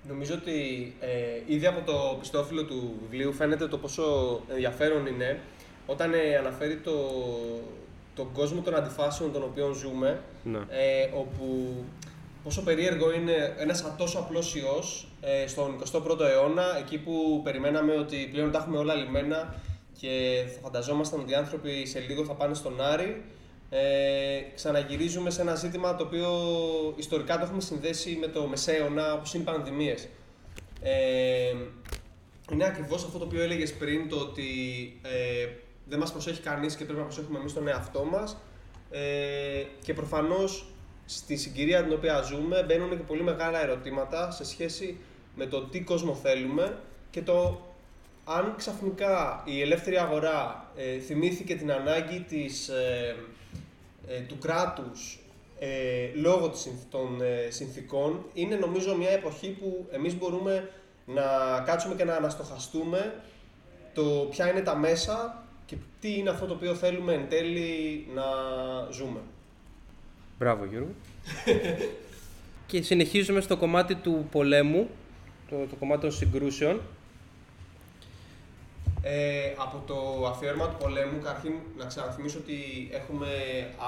Νομίζω 0.08 0.34
ότι 0.34 0.94
ε, 1.00 1.53
ήδη 1.53 1.65
από 1.65 1.91
το 1.91 2.18
πιστόφυλλο 2.20 2.63
του 2.63 2.94
βιβλίου 3.01 3.34
φαίνεται 3.34 3.68
το 3.68 3.77
πόσο 3.77 4.03
ενδιαφέρον 4.50 5.06
είναι 5.06 5.39
όταν 5.86 6.13
ε, 6.13 6.36
αναφέρει 6.38 6.75
το, 6.77 6.91
τον 8.15 8.32
κόσμο 8.34 8.62
των 8.62 8.75
αντιφάσεων 8.75 9.32
των 9.32 9.44
οποίων 9.44 9.74
ζούμε, 9.74 10.22
Ναι. 10.44 10.58
ε, 10.58 11.10
όπου 11.15 11.75
πόσο 12.44 12.62
περίεργο 12.62 13.12
είναι 13.13 13.56
ένας 13.58 13.96
τόσο 13.98 14.20
απλός 14.20 14.56
ιός 14.56 15.08
ε, 15.22 15.48
στον 15.48 15.75
21ο 15.91 16.20
αιώνα, 16.20 16.77
εκεί 16.79 16.98
που 16.98 17.41
περιμέναμε 17.44 17.94
ότι 17.94 18.29
πλέον 18.32 18.51
τα 18.51 18.58
έχουμε 18.58 18.77
όλα 18.77 18.94
λιμένα 18.96 19.56
και 20.00 20.44
θα 20.53 20.60
φανταζόμασταν 20.63 21.20
ότι 21.20 21.32
οι 21.32 21.36
άνθρωποι 21.36 21.86
σε 21.86 22.00
λίγο 22.00 22.25
θα 22.25 22.34
πάνε 22.34 22.53
στον 22.53 22.82
Άρη, 22.82 23.22
ε, 23.69 24.41
ξαναγυρίζουμε 24.55 25.29
σε 25.29 25.41
ένα 25.41 25.55
ζήτημα 25.55 25.95
το 25.95 26.03
οποίο 26.03 26.29
ιστορικά 26.95 27.38
το 27.38 27.43
έχουμε 27.43 27.61
συνδέσει 27.61 28.17
με 28.19 28.27
το 28.27 28.47
μεσαίωνα, 28.47 29.13
όπως 29.13 29.33
είναι 29.33 29.43
οι 29.43 29.45
πανδημίες. 29.45 30.07
Ε, 30.81 31.53
είναι 32.51 32.65
ακριβώς 32.65 33.03
αυτό 33.03 33.17
το 33.17 33.25
οποίο 33.25 33.41
έλεγες 33.41 33.73
πριν, 33.73 34.09
το 34.09 34.15
ότι 34.15 34.49
ε, 35.01 35.47
δεν 35.85 35.99
μας 35.99 36.11
προσέχει 36.11 36.41
κανείς 36.41 36.75
και 36.75 36.83
πρέπει 36.83 36.99
να 36.99 37.05
προσέχουμε 37.05 37.39
εμείς 37.39 37.53
τον 37.53 37.67
εαυτό 37.67 38.03
μας 38.03 38.38
ε, 38.91 39.63
και 39.81 39.93
προφανώς 39.93 40.65
στη 41.05 41.35
συγκυρία 41.35 41.83
την 41.83 41.93
οποία 41.93 42.21
ζούμε 42.21 42.63
μπαίνουν 42.67 42.89
και 42.89 42.95
πολύ 42.95 43.23
μεγάλα 43.23 43.61
ερωτήματα 43.61 44.31
σε 44.31 44.45
σχέση 44.45 44.97
με 45.35 45.45
το 45.45 45.61
τι 45.61 45.81
κόσμο 45.81 46.15
θέλουμε 46.15 46.79
και 47.09 47.21
το 47.21 47.61
αν 48.25 48.53
ξαφνικά 48.57 49.43
η 49.45 49.61
ελεύθερη 49.61 49.97
αγορά 49.97 50.71
ε, 50.75 50.99
θυμήθηκε 50.99 51.55
την 51.55 51.71
ανάγκη 51.71 52.19
της, 52.19 52.67
ε, 52.67 53.15
ε, 54.10 54.20
του 54.20 54.38
κράτους 54.38 55.20
ε, 55.60 55.68
λόγω 56.16 56.50
της, 56.50 56.60
συνθ- 56.60 56.89
των 56.89 57.22
ε, 57.22 57.50
συνθήκων 57.50 58.25
είναι 58.34 58.56
νομίζω 58.56 58.96
μια 58.96 59.10
εποχή 59.10 59.50
που 59.50 59.88
εμείς 59.92 60.18
μπορούμε 60.18 60.70
να 61.06 61.24
κάτσουμε 61.66 61.96
και 61.96 62.04
να 62.04 62.16
αναστοχαστούμε 62.16 63.13
το 63.94 64.28
ποια 64.30 64.50
είναι 64.51 64.62
τα 64.62 64.75
μέσα 64.75 65.44
και 65.66 65.75
τι 66.00 66.18
είναι 66.18 66.30
αυτό 66.30 66.46
το 66.46 66.54
οποίο 66.54 66.75
θέλουμε 66.75 67.13
εν 67.13 67.30
τέλει 67.30 68.08
να 68.13 68.24
ζούμε. 68.92 69.20
Μπράβο 70.38 70.66
Γιώργο. 70.66 70.89
και 72.68 72.82
συνεχίζουμε 72.82 73.42
στο 73.42 73.58
κομμάτι 73.58 73.96
του 73.96 74.28
πολέμου, 74.32 74.89
το, 75.50 75.56
το 75.70 75.75
κομμάτι 75.75 76.01
των 76.01 76.12
συγκρούσεων. 76.12 76.82
Ε, 79.01 79.53
από 79.58 79.84
το 79.88 80.27
αφιέρωμα 80.27 80.68
του 80.70 80.75
πολέμου, 80.79 81.20
καταρχήν 81.20 81.53
να 81.77 81.86
ξαναθυμίσω 81.86 82.39
ότι 82.39 82.89
έχουμε 82.91 83.27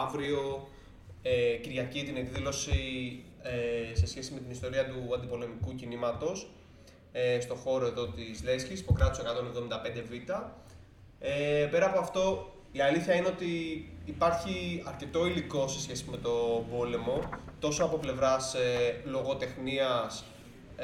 αύριο 0.06 0.68
ε, 1.22 1.56
Κυριακή 1.56 2.04
την 2.04 2.16
εκδήλωση 2.16 3.24
ε, 3.42 3.96
σε 3.96 4.08
σχέση 4.08 4.34
με 4.34 4.40
την 4.40 4.52
ιστορία 4.52 4.86
του 4.86 5.14
αντιπολεμικού 5.16 5.76
κινήματος 5.76 6.48
ε, 7.12 7.40
στο 7.40 7.56
χώρο 7.56 7.86
εδώ 7.86 8.08
της 8.08 8.44
Λέσχης, 8.44 8.84
Ποκράτους 8.84 9.20
175Β. 9.20 10.42
Ε, 11.20 11.68
πέρα 11.72 11.86
από 11.86 12.00
αυτό, 12.00 12.54
η 12.72 12.82
αλήθεια 12.82 13.16
είναι 13.16 13.28
ότι 13.28 13.50
υπάρχει 14.06 14.84
αρκετό 14.86 15.26
υλικό 15.26 15.68
σε 15.68 15.82
σχέση 15.82 16.06
με 16.12 16.18
το 16.18 16.66
πόλεμο, 16.72 17.20
τόσο 17.60 17.84
από 17.84 17.98
πλευράς 17.98 18.54
ε, 18.54 19.02
λογοτεχνίας 19.06 20.24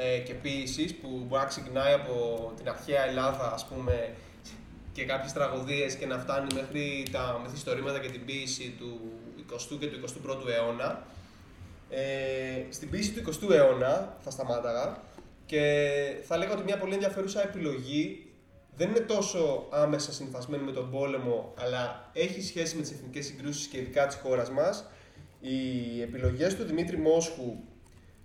ε, 0.00 0.18
και 0.18 0.34
ποίησης, 0.34 0.94
που 0.94 1.08
μπορεί 1.28 1.42
να 1.42 1.48
ξεκινάει 1.48 1.92
από 1.92 2.16
την 2.56 2.68
αρχαία 2.68 3.04
Ελλάδα, 3.04 3.52
ας 3.52 3.66
πούμε, 3.66 4.14
και 4.92 5.04
κάποιες 5.04 5.32
τραγωδίες 5.32 5.94
και 5.94 6.06
να 6.06 6.18
φτάνει 6.18 6.54
μέχρι 6.54 7.06
τα 7.12 7.40
μυθιστορήματα 7.42 7.98
και 7.98 8.08
την 8.08 8.24
ποίηση 8.24 8.74
του 8.78 9.00
20ου 9.50 9.78
και 9.78 9.86
του 9.86 10.00
21ου 10.00 10.48
αιώνα. 10.54 11.06
Ε, 11.90 12.64
στην 12.68 12.90
ποίηση 12.90 13.12
του 13.12 13.32
20ου 13.32 13.50
αιώνα 13.50 14.16
θα 14.20 14.30
σταμάταγα 14.30 15.02
και 15.46 15.62
θα 16.24 16.36
λέγα 16.36 16.52
ότι 16.52 16.62
μια 16.62 16.78
πολύ 16.78 16.94
ενδιαφέρουσα 16.94 17.42
επιλογή 17.42 18.26
δεν 18.76 18.88
είναι 18.88 19.00
τόσο 19.00 19.66
άμεσα 19.70 20.12
συνυφασμένη 20.12 20.62
με 20.62 20.72
τον 20.72 20.90
πόλεμο, 20.90 21.54
αλλά 21.58 22.10
έχει 22.12 22.42
σχέση 22.42 22.76
με 22.76 22.82
τις 22.82 22.90
εθνικές 22.90 23.26
συγκρούσεις 23.26 23.66
και 23.66 23.78
ειδικά 23.78 24.06
της 24.06 24.16
χώρας 24.16 24.50
μας. 24.50 24.84
Οι 25.40 26.02
επιλογές 26.02 26.56
του 26.56 26.64
Δημήτρη 26.64 26.98
Μόσχου 26.98 27.56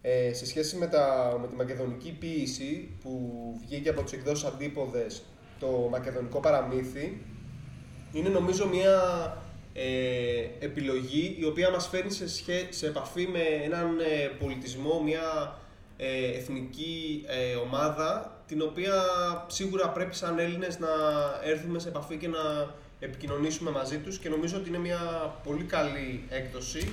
ε, 0.06 0.34
σε 0.34 0.46
σχέση 0.46 0.76
με, 0.76 0.88
τα, 0.88 1.38
με 1.42 1.48
τη 1.48 1.56
μακεδονική 1.56 2.12
ποίηση 2.20 2.90
που 3.02 3.22
βγήκε 3.66 3.90
από 3.90 4.02
τους 4.02 4.12
εκδόσεις 4.12 4.44
αντίποδες 4.46 5.24
το 5.60 5.88
μακεδονικό 5.92 6.40
παραμύθι 6.40 7.22
είναι 8.12 8.30
νομίζω 8.30 8.68
μια 8.68 8.98
ε, 9.74 9.86
επιλογή 10.60 11.36
η 11.40 11.46
οποία 11.46 11.70
μας 11.70 11.88
φέρνει 11.88 12.12
σε, 12.12 12.30
σχέ- 12.30 12.74
σε 12.74 12.88
επαφή 12.88 13.28
με 13.28 13.40
έναν 13.64 14.00
ε, 14.00 14.28
πολιτισμό, 14.40 15.02
μια 15.04 15.58
ε, 15.98 16.38
εθνική 16.38 17.26
ε, 17.28 17.56
ομάδα 17.56 18.38
την 18.48 18.62
οποία 18.62 18.94
σίγουρα 19.48 19.90
πρέπει 19.90 20.16
σαν 20.16 20.40
Έλληνες 20.40 20.80
να 20.80 20.90
έρθουμε 21.44 21.80
σε 21.80 21.88
επαφή 21.88 22.18
και 22.18 22.28
να 22.28 22.74
επικοινωνήσουμε 23.00 23.72
μαζί 23.72 23.98
τους 23.98 24.18
και 24.18 24.30
νομίζω 24.30 24.58
ότι 24.58 24.70
είναι 24.70 24.80
μια 24.80 25.00
πολύ 25.44 25.64
καλή 25.64 26.24
έκδοση 26.30 26.92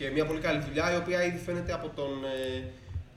και 0.00 0.10
μια 0.10 0.26
πολύ 0.26 0.40
καλή 0.40 0.62
δουλειά 0.68 0.94
η 0.94 0.96
οποία 0.96 1.24
ήδη 1.24 1.38
φαίνεται 1.38 1.72
από 1.72 1.90
τον 1.96 2.24
ε, 2.24 2.64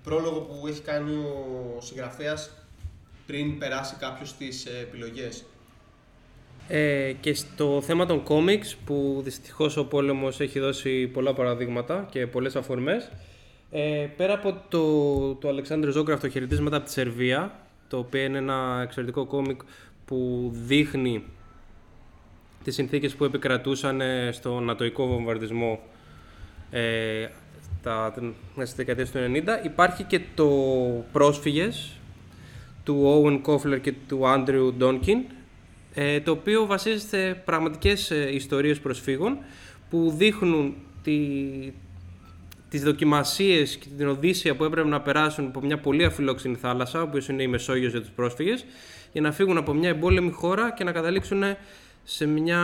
πρόλογο 0.04 0.40
που 0.40 0.68
έχει 0.68 0.82
κάνει 0.82 1.16
ο 1.16 1.82
συγγραφέας 1.82 2.52
πριν 3.26 3.58
περάσει 3.58 3.96
κάποιος 4.00 4.38
τις 4.38 4.66
ε, 4.66 4.80
επιλογές. 4.82 5.44
Ε, 6.68 7.14
και 7.20 7.34
στο 7.34 7.82
θέμα 7.82 8.06
των 8.06 8.24
κόμιξ, 8.24 8.76
που 8.76 9.22
δυστυχώς 9.24 9.78
ο 9.78 9.86
πόλεμος 9.86 10.40
έχει 10.40 10.60
δώσει 10.60 11.08
πολλά 11.08 11.34
παραδείγματα 11.34 12.08
και 12.12 12.28
πολλές 12.28 12.56
αφορμές, 12.56 13.12
ε, 13.72 14.08
πέρα 14.18 14.34
από 14.34 14.62
το, 14.70 15.36
το 15.36 15.48
Αλεξάνδρου 15.48 15.92
Ζόγκραφ, 15.92 16.20
το 16.20 16.30
χαιρετίσματα 16.30 16.76
από 16.76 16.86
τη 16.86 16.92
Σερβία, 16.92 17.60
το 17.88 17.98
οποίο 17.98 18.22
είναι 18.22 18.38
ένα 18.38 18.80
εξαιρετικό 18.84 19.26
κόμικ 19.26 19.62
που 20.06 20.50
δείχνει 20.54 21.24
τις 22.64 22.74
συνθήκες 22.76 23.16
που 23.16 23.24
επικρατούσαν 23.24 24.02
ε, 24.02 24.32
στο 24.32 24.60
νατοϊκό 24.60 25.08
βομβαρδισμό 25.08 25.80
ε, 26.74 27.28
τα, 27.84 28.14
μέσα 28.56 28.72
στις 28.72 28.86
δεκαετίες 28.86 29.12
του 29.12 29.20
90. 29.62 29.66
Υπάρχει 29.66 30.04
και 30.04 30.22
το 30.36 30.50
«Πρόσφυγες» 31.12 31.92
του 32.84 33.24
Owen 33.24 33.42
Kofler 33.42 33.82
και 33.82 33.94
του 34.08 34.22
Andrew 34.24 34.74
Donkin, 34.80 35.34
ε, 35.94 36.20
το 36.20 36.32
οποίο 36.32 36.66
βασίζεται 36.66 37.28
σε 37.28 37.34
πραγματικές 37.34 38.12
ε, 38.12 38.34
ιστορίες 38.34 38.80
προσφύγων 38.80 39.38
που 39.90 40.14
δείχνουν 40.18 40.76
τη, 41.04 41.18
τις 42.70 42.84
δοκιμασίες 42.84 43.78
και 43.78 43.88
την 43.98 44.08
οδύσσια 44.08 44.56
που 44.56 44.64
έπρεπε 44.64 44.88
να 44.88 45.02
περάσουν 45.02 45.46
από 45.46 45.62
μια 45.62 45.78
πολύ 45.78 46.06
αφιλόξενη 46.06 46.56
θάλασσα, 46.56 47.00
ο 47.00 47.04
οποίος 47.04 47.28
είναι 47.28 47.44
η 47.44 47.48
Μεσόγειος 47.48 47.92
για 47.92 48.02
τους 48.02 48.10
πρόσφυγες, 48.10 48.66
για 49.12 49.22
να 49.22 49.32
φύγουν 49.32 49.58
από 49.58 49.74
μια 49.74 49.90
εμπόλεμη 49.90 50.32
χώρα 50.32 50.72
και 50.72 50.84
να 50.84 50.92
καταλήξουν 50.92 51.44
σε 52.04 52.26
μια 52.26 52.62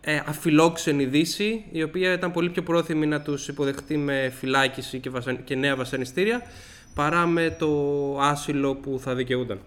ε, 0.00 0.20
αφιλόξενη 0.26 1.04
δύση, 1.04 1.64
η 1.72 1.82
οποία 1.82 2.12
ήταν 2.12 2.32
πολύ 2.32 2.50
πιο 2.50 2.62
πρόθυμη 2.62 3.06
να 3.06 3.20
τους 3.20 3.48
υποδεχτεί 3.48 3.96
με 3.96 4.32
φυλάκιση 4.38 4.98
και, 4.98 5.10
βασαν... 5.10 5.44
και 5.44 5.54
νέα 5.54 5.76
βασανιστήρια, 5.76 6.42
παρά 6.94 7.26
με 7.26 7.56
το 7.58 7.68
άσυλο 8.20 8.74
που 8.74 8.98
θα 9.02 9.14
δικαιούνταν. 9.14 9.60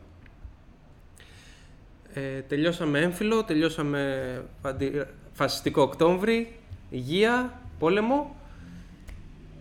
Ε, 2.14 2.40
τελειώσαμε 2.42 3.00
έμφυλο, 3.00 3.44
τελειώσαμε 3.44 4.22
φαντι- 4.62 5.06
φασιστικό 5.32 5.82
Οκτώβρη, 5.82 6.60
υγεία, 6.90 7.62
πόλεμο 7.80 8.36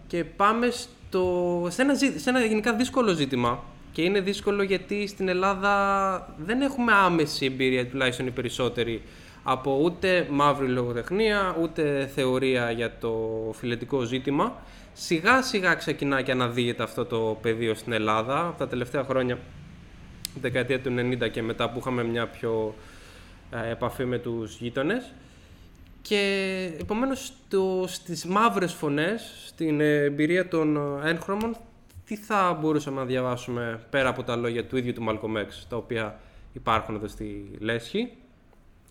και 0.06 0.24
πάμε 0.24 0.70
στο, 0.70 1.66
σε, 1.70 1.82
ένα, 1.82 1.94
ζή- 1.94 2.18
σε 2.18 2.30
ένα 2.30 2.44
γενικά 2.44 2.74
δύσκολο 2.74 3.12
ζήτημα 3.12 3.62
και 3.92 4.02
είναι 4.02 4.20
δύσκολο 4.20 4.62
γιατί 4.62 5.06
στην 5.06 5.28
Ελλάδα 5.28 6.34
δεν 6.38 6.60
έχουμε 6.60 6.92
άμεση 6.92 7.46
εμπειρία, 7.46 7.86
τουλάχιστον 7.86 8.26
οι 8.26 8.30
περισσότεροι, 8.30 9.02
από 9.42 9.80
ούτε 9.82 10.26
μαύρη 10.30 10.68
λογοτεχνία, 10.68 11.56
ούτε 11.60 12.10
θεωρία 12.14 12.70
για 12.70 12.98
το 12.98 13.18
φιλετικό 13.52 14.00
ζήτημα. 14.00 14.56
Σιγά 14.92 15.42
σιγά 15.42 15.74
ξεκινά 15.74 16.22
και 16.22 16.32
αναδύεται 16.32 16.82
αυτό 16.82 17.04
το 17.04 17.38
πεδίο 17.42 17.74
στην 17.74 17.92
Ελλάδα 17.92 18.46
από 18.46 18.58
τα 18.58 18.68
τελευταία 18.68 19.04
χρόνια 19.04 19.38
δεκαετία 20.40 20.80
του 20.80 20.94
90 21.22 21.30
και 21.30 21.42
μετά 21.42 21.70
που 21.70 21.78
είχαμε 21.78 22.04
μια 22.04 22.26
πιο 22.26 22.74
ε, 23.50 23.70
επαφή 23.70 24.04
με 24.04 24.18
τους 24.18 24.56
γείτονες 24.58 25.12
και 26.02 26.20
επομένως 26.80 27.26
στο, 27.26 27.84
στις 27.86 28.24
μαύρες 28.24 28.72
φωνές, 28.72 29.44
στην 29.46 29.80
εμπειρία 29.80 30.48
των 30.48 30.76
ε, 30.76 31.10
έγχρωμων 31.10 31.56
τι 32.04 32.16
θα 32.16 32.58
μπορούσαμε 32.60 33.00
να 33.00 33.06
διαβάσουμε 33.06 33.86
πέρα 33.90 34.08
από 34.08 34.22
τα 34.22 34.36
λόγια 34.36 34.64
του 34.64 34.76
ίδιου 34.76 34.92
του 34.92 35.04
Malcolm 35.08 35.36
X 35.36 35.48
τα 35.68 35.76
οποία 35.76 36.20
υπάρχουν 36.52 36.94
εδώ 36.94 37.08
στη 37.08 37.50
Λέσχη; 37.58 38.12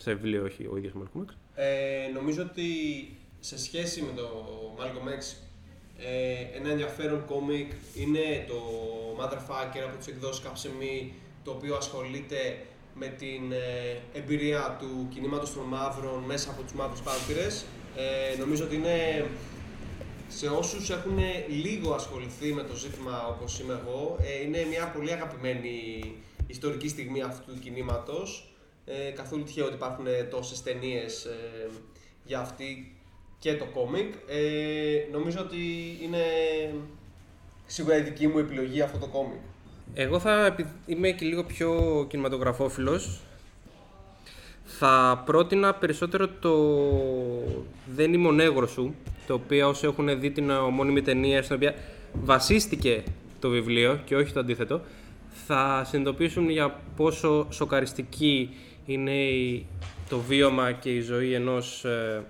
Σε 0.01 0.13
βιβλίο 0.13 0.43
όχι 0.43 0.67
ο 0.71 0.77
ίδιος 0.77 0.93
Malcolm 0.97 1.19
X 1.21 1.33
Ε, 1.55 2.11
νομίζω 2.13 2.41
ότι 2.41 2.67
σε 3.39 3.59
σχέση 3.59 4.01
με 4.01 4.11
το 4.15 4.27
Malcolm 4.79 5.07
X 5.19 5.35
ε, 5.97 6.57
ένα 6.57 6.69
ενδιαφέρον 6.69 7.25
κόμικ 7.25 7.71
είναι 7.95 8.45
το 8.47 8.61
Motherfucker 9.19 9.83
από 9.87 9.97
τους 9.97 10.07
εκδόσεις 10.07 10.43
Καψεμή 10.43 11.13
το 11.43 11.51
οποίο 11.51 11.75
ασχολείται 11.75 12.57
με 12.95 13.07
την 13.07 13.51
ε, 13.51 14.17
εμπειρία 14.19 14.77
του 14.79 15.07
κινήματος 15.09 15.53
των 15.53 15.63
μαύρων 15.63 16.23
μέσα 16.23 16.49
από 16.49 16.61
τους 16.61 16.73
μαύρους 16.73 17.01
πάρτυρες. 17.01 17.65
Ε, 17.95 18.37
νομίζω 18.37 18.63
ότι 18.63 18.75
είναι 18.75 19.25
σε 20.27 20.47
όσους 20.47 20.89
έχουν 20.89 21.17
λίγο 21.47 21.93
ασχοληθεί 21.93 22.53
με 22.53 22.63
το 22.63 22.75
ζήτημα 22.75 23.27
όπως 23.27 23.59
είμαι 23.59 23.81
εγώ, 23.83 24.17
ε, 24.21 24.43
είναι 24.43 24.65
μια 24.69 24.91
πολύ 24.95 25.11
αγαπημένη 25.11 25.75
ιστορική 26.47 26.87
στιγμή 26.87 27.21
αυτού 27.21 27.53
του 27.53 27.59
κινήματος. 27.59 28.50
Ε, 28.85 29.09
καθόλου 29.09 29.43
τυχαίο 29.43 29.65
ότι 29.65 29.73
υπάρχουν 29.73 30.05
τόσες 30.29 30.63
ταινίες 30.63 31.25
ε, 31.25 31.69
για 32.25 32.39
αυτή 32.39 32.95
και 33.39 33.55
το 33.55 33.65
κόμικ. 33.65 34.13
Ε, 34.27 35.11
νομίζω 35.11 35.39
ότι 35.39 35.57
είναι 36.03 36.23
σίγουρα 37.65 37.97
η 37.97 38.01
δική 38.01 38.27
μου 38.27 38.37
επιλογή 38.37 38.81
αυτό 38.81 38.97
το 38.97 39.07
κόμικ. 39.07 39.39
Εγώ 39.93 40.19
θα 40.19 40.55
είμαι 40.85 41.11
και 41.11 41.25
λίγο 41.25 41.43
πιο 41.43 42.05
κινηματογραφόφιλος. 42.09 43.21
Θα 44.65 45.23
πρότεινα 45.25 45.73
περισσότερο 45.73 46.27
το 46.27 46.53
«Δεν 47.93 48.13
είμαι 48.13 48.27
ο 48.27 48.31
νέγρος 48.31 48.71
σου», 48.71 48.95
το 49.27 49.33
οποίο 49.33 49.67
όσοι 49.67 49.85
έχουν 49.85 50.19
δει 50.19 50.31
την 50.31 50.49
ομώνυμη 50.49 51.01
ταινία 51.01 51.43
στην 51.43 51.55
οποία 51.55 51.75
βασίστηκε 52.13 53.03
το 53.39 53.49
βιβλίο 53.49 54.01
και 54.05 54.15
όχι 54.15 54.33
το 54.33 54.39
αντίθετο, 54.39 54.81
θα 55.47 55.83
συνειδητοποιήσουν 55.89 56.49
για 56.49 56.79
πόσο 56.95 57.47
σοκαριστική 57.49 58.49
είναι 58.91 59.61
το 60.09 60.19
βίωμα 60.19 60.71
και 60.71 60.95
η 60.95 61.01
ζωή 61.01 61.33
ενός 61.33 61.85
ε, 61.85 62.23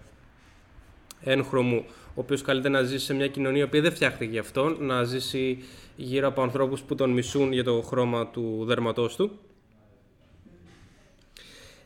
έγχρωμου, 1.23 1.85
ο 1.87 2.13
οποίος 2.13 2.41
καλείται 2.41 2.69
να 2.69 2.81
ζήσει 2.81 3.05
σε 3.05 3.13
μια 3.13 3.27
κοινωνία 3.27 3.69
που 3.69 3.81
δεν 3.81 3.91
φτιάχτηκε 3.91 4.31
γι' 4.31 4.39
αυτό, 4.39 4.75
να 4.79 5.03
ζήσει 5.03 5.63
γύρω 5.95 6.27
από 6.27 6.41
ανθρώπους 6.41 6.81
που 6.81 6.95
τον 6.95 7.09
μισούν 7.09 7.51
για 7.51 7.63
το 7.63 7.81
χρώμα 7.81 8.27
του 8.27 8.63
δέρματός 8.65 9.15
του. 9.15 9.39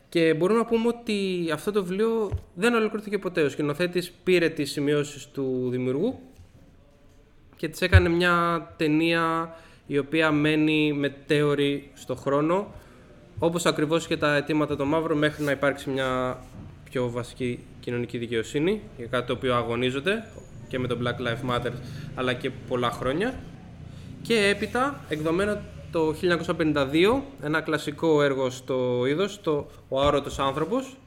Και 0.09 0.33
μπορούμε 0.33 0.59
να 0.59 0.65
πούμε 0.65 0.87
ότι 0.87 1.49
αυτό 1.53 1.71
το 1.71 1.83
βιβλίο 1.83 2.31
δεν 2.53 2.73
ολοκληρώθηκε 2.73 3.17
ποτέ. 3.17 3.41
Ο 3.41 3.49
σκηνοθέτης 3.49 4.11
πήρε 4.23 4.49
τις 4.49 4.71
σημειώσεις 4.71 5.27
του 5.27 5.67
δημιουργού 5.71 6.19
και 7.55 7.67
τις 7.67 7.81
έκανε 7.81 8.09
μια 8.09 8.67
ταινία 8.77 9.55
η 9.87 9.97
οποία 9.97 10.31
μένει 10.31 10.93
μετέωρη 10.93 11.91
στο 11.93 12.15
χρόνο 12.15 12.73
όπως 13.39 13.65
ακριβώς 13.65 14.07
και 14.07 14.17
τα 14.17 14.35
αιτήματα 14.35 14.75
των 14.75 14.87
μαύρων 14.87 15.17
μέχρι 15.17 15.43
να 15.43 15.51
υπάρξει 15.51 15.89
μια 15.89 16.39
πιο 16.89 17.09
βασική 17.09 17.59
κοινωνική 17.79 18.17
δικαιοσύνη 18.17 18.81
για 18.97 19.05
κάτι 19.05 19.27
το 19.27 19.33
οποίο 19.33 19.55
αγωνίζονται 19.55 20.23
και 20.67 20.79
με 20.79 20.87
το 20.87 20.97
Black 21.03 21.27
Lives 21.27 21.55
Matter 21.55 21.71
αλλά 22.15 22.33
και 22.33 22.49
πολλά 22.67 22.91
χρόνια. 22.91 23.33
Και 24.21 24.47
έπειτα 24.47 24.99
εκδομένο 25.09 25.57
το 25.91 26.15
1952 26.57 27.21
ένα 27.43 27.61
κλασικό 27.61 28.23
έργο 28.23 28.49
στο 28.49 29.05
είδος 29.07 29.41
το 29.41 29.67
«Ο 29.89 30.01
αόρατος 30.01 30.39
άνθρωπος» 30.39 30.97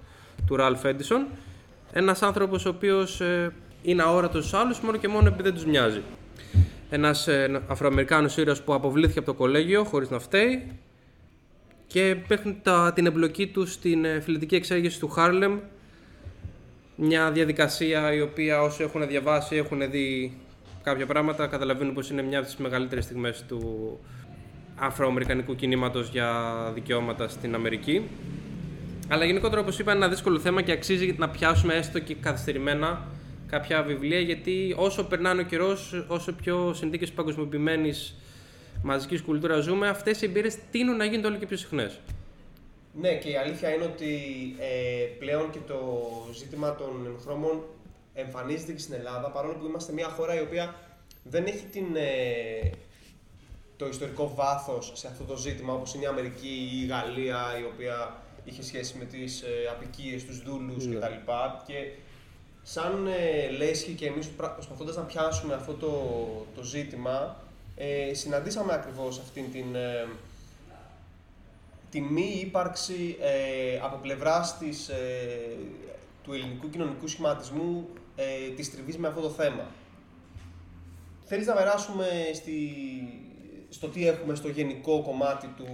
του 0.46 0.56
Ralph 0.58 0.86
Edison. 0.86 1.26
Ένας 1.92 2.22
άνθρωπος 2.22 2.64
ο 2.64 2.68
οποίος 2.68 3.20
ε, 3.20 3.52
είναι 3.82 4.02
αόρατος 4.02 4.46
στους 4.46 4.60
άλλους 4.60 4.80
μόνο 4.80 4.96
και 4.96 5.08
μόνο 5.08 5.26
επειδή 5.26 5.42
δεν 5.42 5.54
τους 5.54 5.64
μοιάζει. 5.66 6.00
Ένας 6.90 7.28
ε, 7.28 7.62
Αφροαμερικάνος 7.68 8.36
ήρωας 8.36 8.62
που 8.62 8.74
αποβλήθηκε 8.74 9.18
από 9.18 9.28
το 9.28 9.34
κολέγιο 9.34 9.84
χωρίς 9.84 10.10
να 10.10 10.18
φταίει 10.18 10.78
και 11.88 12.16
παίχνει 12.28 12.60
τα, 12.62 12.92
την 12.94 13.06
εμπλοκή 13.06 13.46
τους 13.46 13.72
στην 13.72 14.04
ε, 14.04 14.20
φιλετική 14.20 14.54
εξέγερση 14.54 14.98
του 14.98 15.08
Χάρλεμ. 15.08 15.58
Μια 16.96 17.30
διαδικασία 17.30 18.12
η 18.12 18.20
οποία 18.20 18.62
όσοι 18.62 18.82
έχουν 18.82 19.08
διαβάσει 19.08 19.56
έχουν 19.56 19.90
δει 19.90 20.36
κάποια 20.82 21.06
πράγματα 21.06 21.46
καταλαβαίνουν 21.46 21.94
πως 21.94 22.10
είναι 22.10 22.22
μια 22.22 22.38
από 22.38 22.46
τις 22.46 22.56
μεγαλύτερες 22.56 23.04
στιγμές 23.04 23.44
του 23.48 23.98
αφροαμερικανικού 24.76 25.54
κινήματος 25.54 26.08
για 26.08 26.32
δικαιώματα 26.74 27.28
στην 27.28 27.54
Αμερική. 27.54 28.08
Αλλά 29.08 29.24
γενικότερα 29.24 29.60
όπως 29.60 29.78
είπα 29.78 29.92
είναι 29.92 30.04
ένα 30.04 30.12
δύσκολο 30.12 30.38
θέμα 30.38 30.62
και 30.62 30.72
αξίζει 30.72 31.14
να 31.18 31.28
πιάσουμε 31.28 31.74
έστω 31.74 31.98
και 31.98 32.14
καθυστερημένα 32.14 33.06
κάποια 33.46 33.82
βιβλία 33.82 34.20
γιατί 34.20 34.74
όσο 34.76 35.04
περνάνε 35.04 35.40
ο 35.40 35.44
καιρός, 35.44 36.04
όσο 36.06 36.32
πιο 36.32 36.72
συνθήκες 36.74 37.10
παγκοσμιοποιημένης 37.10 38.14
μαζικής 38.82 39.22
κουλτούρας 39.22 39.64
ζούμε, 39.64 39.88
αυτές 39.88 40.22
οι 40.22 40.24
εμπειρίες 40.24 40.58
τείνουν 40.70 40.96
να 40.96 41.04
γίνονται 41.04 41.26
όλο 41.26 41.36
και 41.36 41.46
πιο 41.46 41.56
συχνές. 41.56 42.00
Ναι, 43.00 43.14
και 43.14 43.28
η 43.28 43.36
αλήθεια 43.36 43.74
είναι 43.74 43.84
ότι 43.84 44.14
ε, 44.58 45.04
πλέον 45.18 45.50
και 45.50 45.58
το 45.66 46.02
ζήτημα 46.34 46.74
των 46.74 47.06
ενχρώμων 47.06 47.62
εμφανίζεται 48.14 48.72
και 48.72 48.78
στην 48.78 48.94
Ελλάδα, 48.94 49.30
παρόλο 49.30 49.54
που 49.54 49.66
είμαστε 49.66 49.92
μια 49.92 50.08
χώρα 50.08 50.34
η 50.34 50.40
οποία 50.40 50.74
δεν 51.22 51.46
έχει 51.46 51.64
την, 51.72 51.96
ε, 51.96 52.70
το 53.76 53.86
ιστορικό 53.86 54.32
βάθος 54.34 54.92
σε 54.94 55.06
αυτό 55.06 55.24
το 55.24 55.36
ζήτημα, 55.36 55.72
όπως 55.72 55.94
είναι 55.94 56.04
η 56.04 56.06
Αμερική 56.06 56.70
ή 56.72 56.82
η 56.82 56.86
Γαλλία, 56.86 57.38
η 57.60 57.64
οποία 57.72 58.22
είχε 58.44 58.62
σχέση 58.62 58.98
με 58.98 59.04
τις 59.04 59.42
ε, 59.42 59.68
απικίες, 59.70 60.24
τους 60.24 60.42
δούλους 60.42 60.86
ναι. 60.86 60.94
κτλ. 60.94 61.14
Και 61.66 61.74
σαν 62.62 63.06
ε, 63.06 63.50
Λέσχη 63.56 63.92
και 63.92 64.06
εμείς 64.06 64.28
προσπαθώντας 64.28 64.96
να 64.96 65.02
πιάσουμε 65.02 65.54
αυτό 65.54 65.72
το, 65.72 65.92
το 66.54 66.62
ζήτημα, 66.62 67.36
ε, 67.78 68.14
συναντήσαμε 68.14 68.72
ακριβώς 68.72 69.18
αυτήν 69.18 69.52
την, 69.52 69.74
ε, 69.74 70.06
τη 71.90 72.00
μη 72.00 72.40
ύπαρξη 72.40 73.16
ε, 73.20 73.78
από 73.82 73.96
πλευράς 74.02 74.58
της, 74.58 74.88
ε, 74.88 74.96
του 76.22 76.32
ελληνικού 76.32 76.70
κοινωνικού 76.70 77.08
σχηματισμού 77.08 77.88
ε, 78.16 78.50
της 78.56 78.70
τριβής 78.70 78.98
με 78.98 79.08
αυτό 79.08 79.20
το 79.20 79.30
θέμα. 79.30 79.66
Θέλεις 81.24 81.46
να 81.46 81.54
περάσουμε 81.54 82.06
στη, 82.34 82.70
στο 83.68 83.88
τι 83.88 84.08
έχουμε 84.08 84.34
στο 84.34 84.48
γενικό 84.48 85.02
κομμάτι 85.02 85.46
του, 85.56 85.66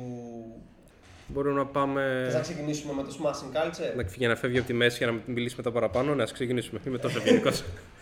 Μπορούμε 1.26 1.54
να 1.54 1.66
πάμε. 1.66 2.22
Θες 2.24 2.34
να 2.34 2.40
ξεκινήσουμε 2.40 2.92
με 2.92 3.02
το 3.02 3.16
smashing 3.20 3.56
culture; 3.56 3.96
Να, 3.96 4.02
για 4.16 4.28
να 4.28 4.36
φεύγει 4.36 4.58
από 4.58 4.66
τη 4.66 4.72
μέση 4.72 4.96
για 4.96 5.06
να 5.06 5.20
μιλήσουμε 5.26 5.62
τα 5.62 5.72
παραπάνω. 5.72 6.14
Να 6.14 6.24
ξεκινήσουμε. 6.24 6.80
Είμαι 6.86 6.98
τόσο 6.98 7.18
ευγενικός. 7.18 7.64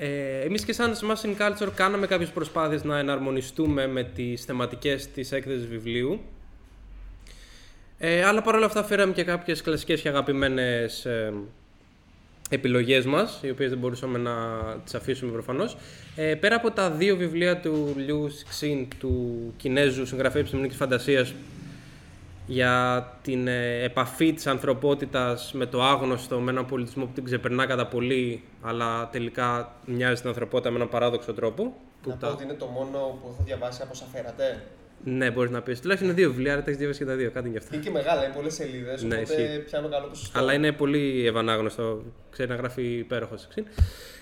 ε, 0.00 0.40
Εμείς 0.40 0.64
και 0.64 0.72
σαν 0.72 0.94
smashing 0.94 1.36
culture 1.36 1.68
κάναμε 1.74 2.06
κάποιες 2.06 2.28
προσπάθειες 2.28 2.84
να 2.84 2.98
εναρμονιστούμε 2.98 3.86
με 3.86 4.02
τις 4.02 4.44
θεματικές 4.44 5.08
της 5.08 5.32
έκθεσης 5.32 5.66
βιβλίου. 5.66 6.20
Ε, 7.98 8.24
αλλά 8.24 8.42
παρόλα 8.42 8.66
αυτά 8.66 8.84
φέραμε 8.84 9.12
και 9.12 9.24
κάποιες 9.24 9.62
κλασικές 9.62 10.00
και 10.00 10.08
αγαπημένες 10.08 11.04
ε, 11.04 11.32
επιλογές 12.50 13.04
μας, 13.04 13.40
οι 13.42 13.50
οποίες 13.50 13.70
δεν 13.70 13.78
μπορούσαμε 13.78 14.18
να 14.18 14.32
τις 14.84 14.94
αφήσουμε 14.94 15.32
προφανώς. 15.32 15.76
Ε, 16.16 16.34
πέρα 16.34 16.56
από 16.56 16.70
τα 16.70 16.90
δύο 16.90 17.16
βιβλία 17.16 17.60
του 17.60 17.94
Liu 17.98 18.24
Cixin, 18.24 18.86
του 18.98 19.54
Κινέζου 19.56 20.06
συγγραφέα 20.06 20.40
επιστημονικής 20.40 20.76
φαντασίας, 20.78 21.34
για 22.48 23.06
την 23.22 23.48
ε, 23.48 23.82
επαφή 23.82 24.32
της 24.32 24.46
ανθρωπότητας 24.46 25.52
με 25.52 25.66
το 25.66 25.82
άγνωστο, 25.82 26.38
με 26.38 26.50
έναν 26.50 26.66
πολιτισμό 26.66 27.04
που 27.04 27.12
την 27.14 27.24
ξεπερνά 27.24 27.66
κατά 27.66 27.86
πολύ, 27.86 28.42
αλλά 28.62 29.08
τελικά 29.08 29.72
μοιάζει 29.84 30.20
την 30.20 30.28
ανθρωπότητα 30.28 30.70
με 30.70 30.76
έναν 30.76 30.88
παράδοξο 30.88 31.34
τρόπο. 31.34 31.76
Να 32.06 32.14
πω 32.14 32.28
ότι 32.28 32.44
είναι 32.44 32.52
το 32.52 32.66
μόνο 32.66 32.98
που 32.98 33.28
έχω 33.32 33.42
διαβάσει 33.44 33.82
από 33.82 33.94
σαφέρατε. 33.94 34.62
Ναι, 35.04 35.30
μπορείς 35.30 35.50
να 35.50 35.62
πεις. 35.62 35.80
Τουλάχιστον 35.80 36.10
είναι 36.10 36.20
δύο 36.20 36.30
βιβλία, 36.30 36.52
άρα 36.52 36.60
τα 36.60 36.66
έχεις 36.66 36.78
διαβάσει 36.78 36.98
και 36.98 37.04
τα 37.04 37.14
δύο. 37.14 37.30
Κάτι 37.30 37.48
γι' 37.48 37.56
αυτό. 37.56 37.74
Είναι 37.74 37.84
και 37.84 37.90
μεγάλα, 37.90 38.24
είναι 38.24 38.34
πολλές 38.34 38.54
σελίδες. 38.54 39.02
Ναι, 39.02 39.14
οπότε 39.14 39.42
εσύ. 39.42 39.58
πιάνω 39.58 39.88
καλό 39.88 40.06
ποσοστό. 40.06 40.38
Αλλά 40.38 40.52
είναι 40.52 40.72
πολύ 40.72 41.26
ευανάγνωστο. 41.26 42.02
Ξέρει 42.30 42.48
να 42.48 42.54
γράφει 42.54 42.82
υπέροχος. 42.82 43.48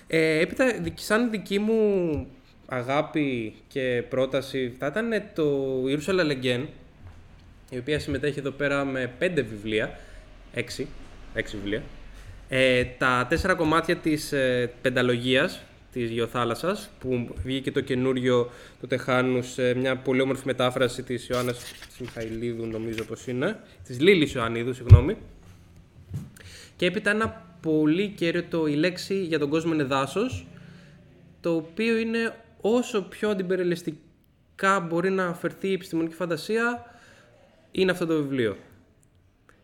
Ε, 0.07 0.39
έπειτα, 0.39 0.65
σαν 0.93 1.29
δική 1.29 1.59
μου 1.59 2.27
αγάπη 2.65 3.55
και 3.67 4.03
πρόταση 4.09 4.75
θα 4.79 4.87
ήταν 4.87 5.09
το 5.33 5.43
Ήρουσαλα 5.87 6.23
Λεγκέν, 6.23 6.67
η 7.69 7.77
οποία 7.77 7.99
συμμετέχει 7.99 8.39
εδώ 8.39 8.51
πέρα 8.51 8.85
με 8.85 9.11
πέντε 9.17 9.41
βιβλία, 9.41 9.99
έξι, 10.53 10.87
έξι 11.33 11.57
βιβλία. 11.57 11.83
Ε, 12.49 12.83
τα 12.83 13.25
τέσσερα 13.29 13.53
κομμάτια 13.53 13.95
της 13.95 14.31
ε, 14.31 14.71
πενταλογίας 14.81 15.61
της 15.91 16.09
Γεωθάλασσας, 16.09 16.89
που 16.99 17.35
βγήκε 17.43 17.71
το 17.71 17.81
καινούριο 17.81 18.49
το 18.81 18.87
Τεχάνους 18.87 19.51
σε 19.51 19.73
μια 19.73 19.97
πολύ 19.97 20.21
όμορφη 20.21 20.45
μετάφραση 20.45 21.03
της 21.03 21.27
Ιωάννας 21.27 21.57
της 21.87 21.99
Μιχαηλίδου, 21.99 22.65
νομίζω 22.65 23.03
πως 23.03 23.27
είναι, 23.27 23.59
της 23.83 23.99
Λίλης 23.99 24.33
Ιωαννίδου, 24.33 24.73
συγγνώμη. 24.73 25.17
Και 26.75 26.85
έπειτα 26.85 27.09
ένα 27.09 27.45
πολύ 27.61 28.07
κέριο 28.07 28.43
το 28.43 28.65
«Η 28.65 28.75
λέξη 28.75 29.23
για 29.23 29.39
τον 29.39 29.49
κόσμο 29.49 29.73
είναι 29.73 29.83
δάσος», 29.83 30.47
το 31.41 31.55
οποίο 31.55 31.97
είναι 31.97 32.35
όσο 32.61 33.01
πιο 33.01 33.29
αντιπεριληστικά 33.29 34.79
μπορεί 34.79 35.09
να 35.09 35.25
αφαιρθεί 35.27 35.67
η 35.67 35.73
επιστημονική 35.73 36.15
φαντασία, 36.15 36.96
είναι 37.81 37.91
αυτό 37.91 38.05
το 38.05 38.13
βιβλίο. 38.15 38.57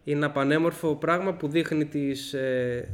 Είναι 0.04 0.18
ένα 0.18 0.32
πανέμορφο 0.32 0.96
πράγμα 0.96 1.34
που 1.34 1.48
δείχνει 1.48 1.86
τις, 1.86 2.34
ε, 2.34 2.90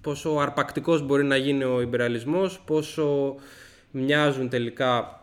πόσο 0.00 0.30
αρπακτικός 0.30 1.02
μπορεί 1.02 1.24
να 1.24 1.36
γίνει 1.36 1.64
ο 1.64 1.80
υπεραλισμός, 1.80 2.60
πόσο 2.60 3.34
μοιάζουν 3.90 4.48
τελικά 4.48 5.20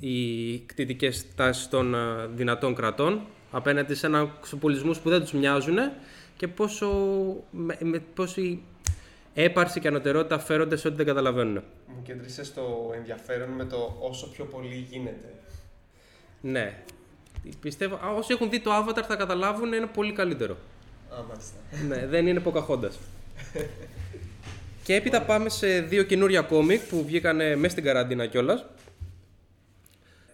οι 0.00 0.58
κτητικές 0.58 1.34
τάσεις 1.34 1.68
των 1.68 1.94
ε, 1.94 2.26
δυνατών 2.34 2.74
κρατών 2.74 3.20
απέναντι 3.50 3.94
σε 3.94 4.06
ένα 4.06 4.32
πολιτισμούς 4.60 4.98
που 4.98 5.08
δεν 5.08 5.20
τους 5.20 5.32
μοιάζουν 5.32 5.76
και 6.36 6.48
πόσο, 6.48 6.88
με, 7.50 7.78
με, 7.80 8.02
πόση 8.14 8.62
έπαρση 9.34 9.80
και 9.80 9.88
ανωτερότητα 9.88 10.38
φέρονται 10.38 10.76
σε 10.76 10.88
ό,τι 10.88 10.96
δεν 10.96 11.06
καταλαβαίνουν. 11.06 11.62
Μου 11.86 12.02
κέντρισε 12.02 12.44
στο 12.44 12.92
ενδιαφέρον 12.94 13.48
με 13.48 13.64
το 13.64 13.96
όσο 14.00 14.30
πιο 14.30 14.44
πολύ 14.44 14.86
γίνεται. 14.90 15.34
Ναι. 16.40 16.82
Πιστεύω, 17.60 17.98
όσοι 18.16 18.32
έχουν 18.32 18.50
δει 18.50 18.60
το 18.60 18.70
Avatar 18.76 19.02
θα 19.06 19.16
καταλάβουν 19.16 19.72
είναι 19.72 19.86
πολύ 19.86 20.12
καλύτερο. 20.12 20.56
Α, 21.10 21.16
μάλιστα. 21.28 21.56
ναι, 21.88 22.06
δεν 22.06 22.26
είναι 22.26 22.42
Pocahontas. 22.44 22.92
και 24.82 24.94
έπειτα 24.94 25.22
πάμε 25.22 25.48
σε 25.48 25.80
δύο 25.80 26.02
καινούρια 26.02 26.40
κόμικ 26.40 26.80
που 26.80 27.04
βγήκαν 27.04 27.36
μέσα 27.36 27.68
στην 27.68 27.84
καραντίνα 27.84 28.26
κιόλας. 28.26 28.64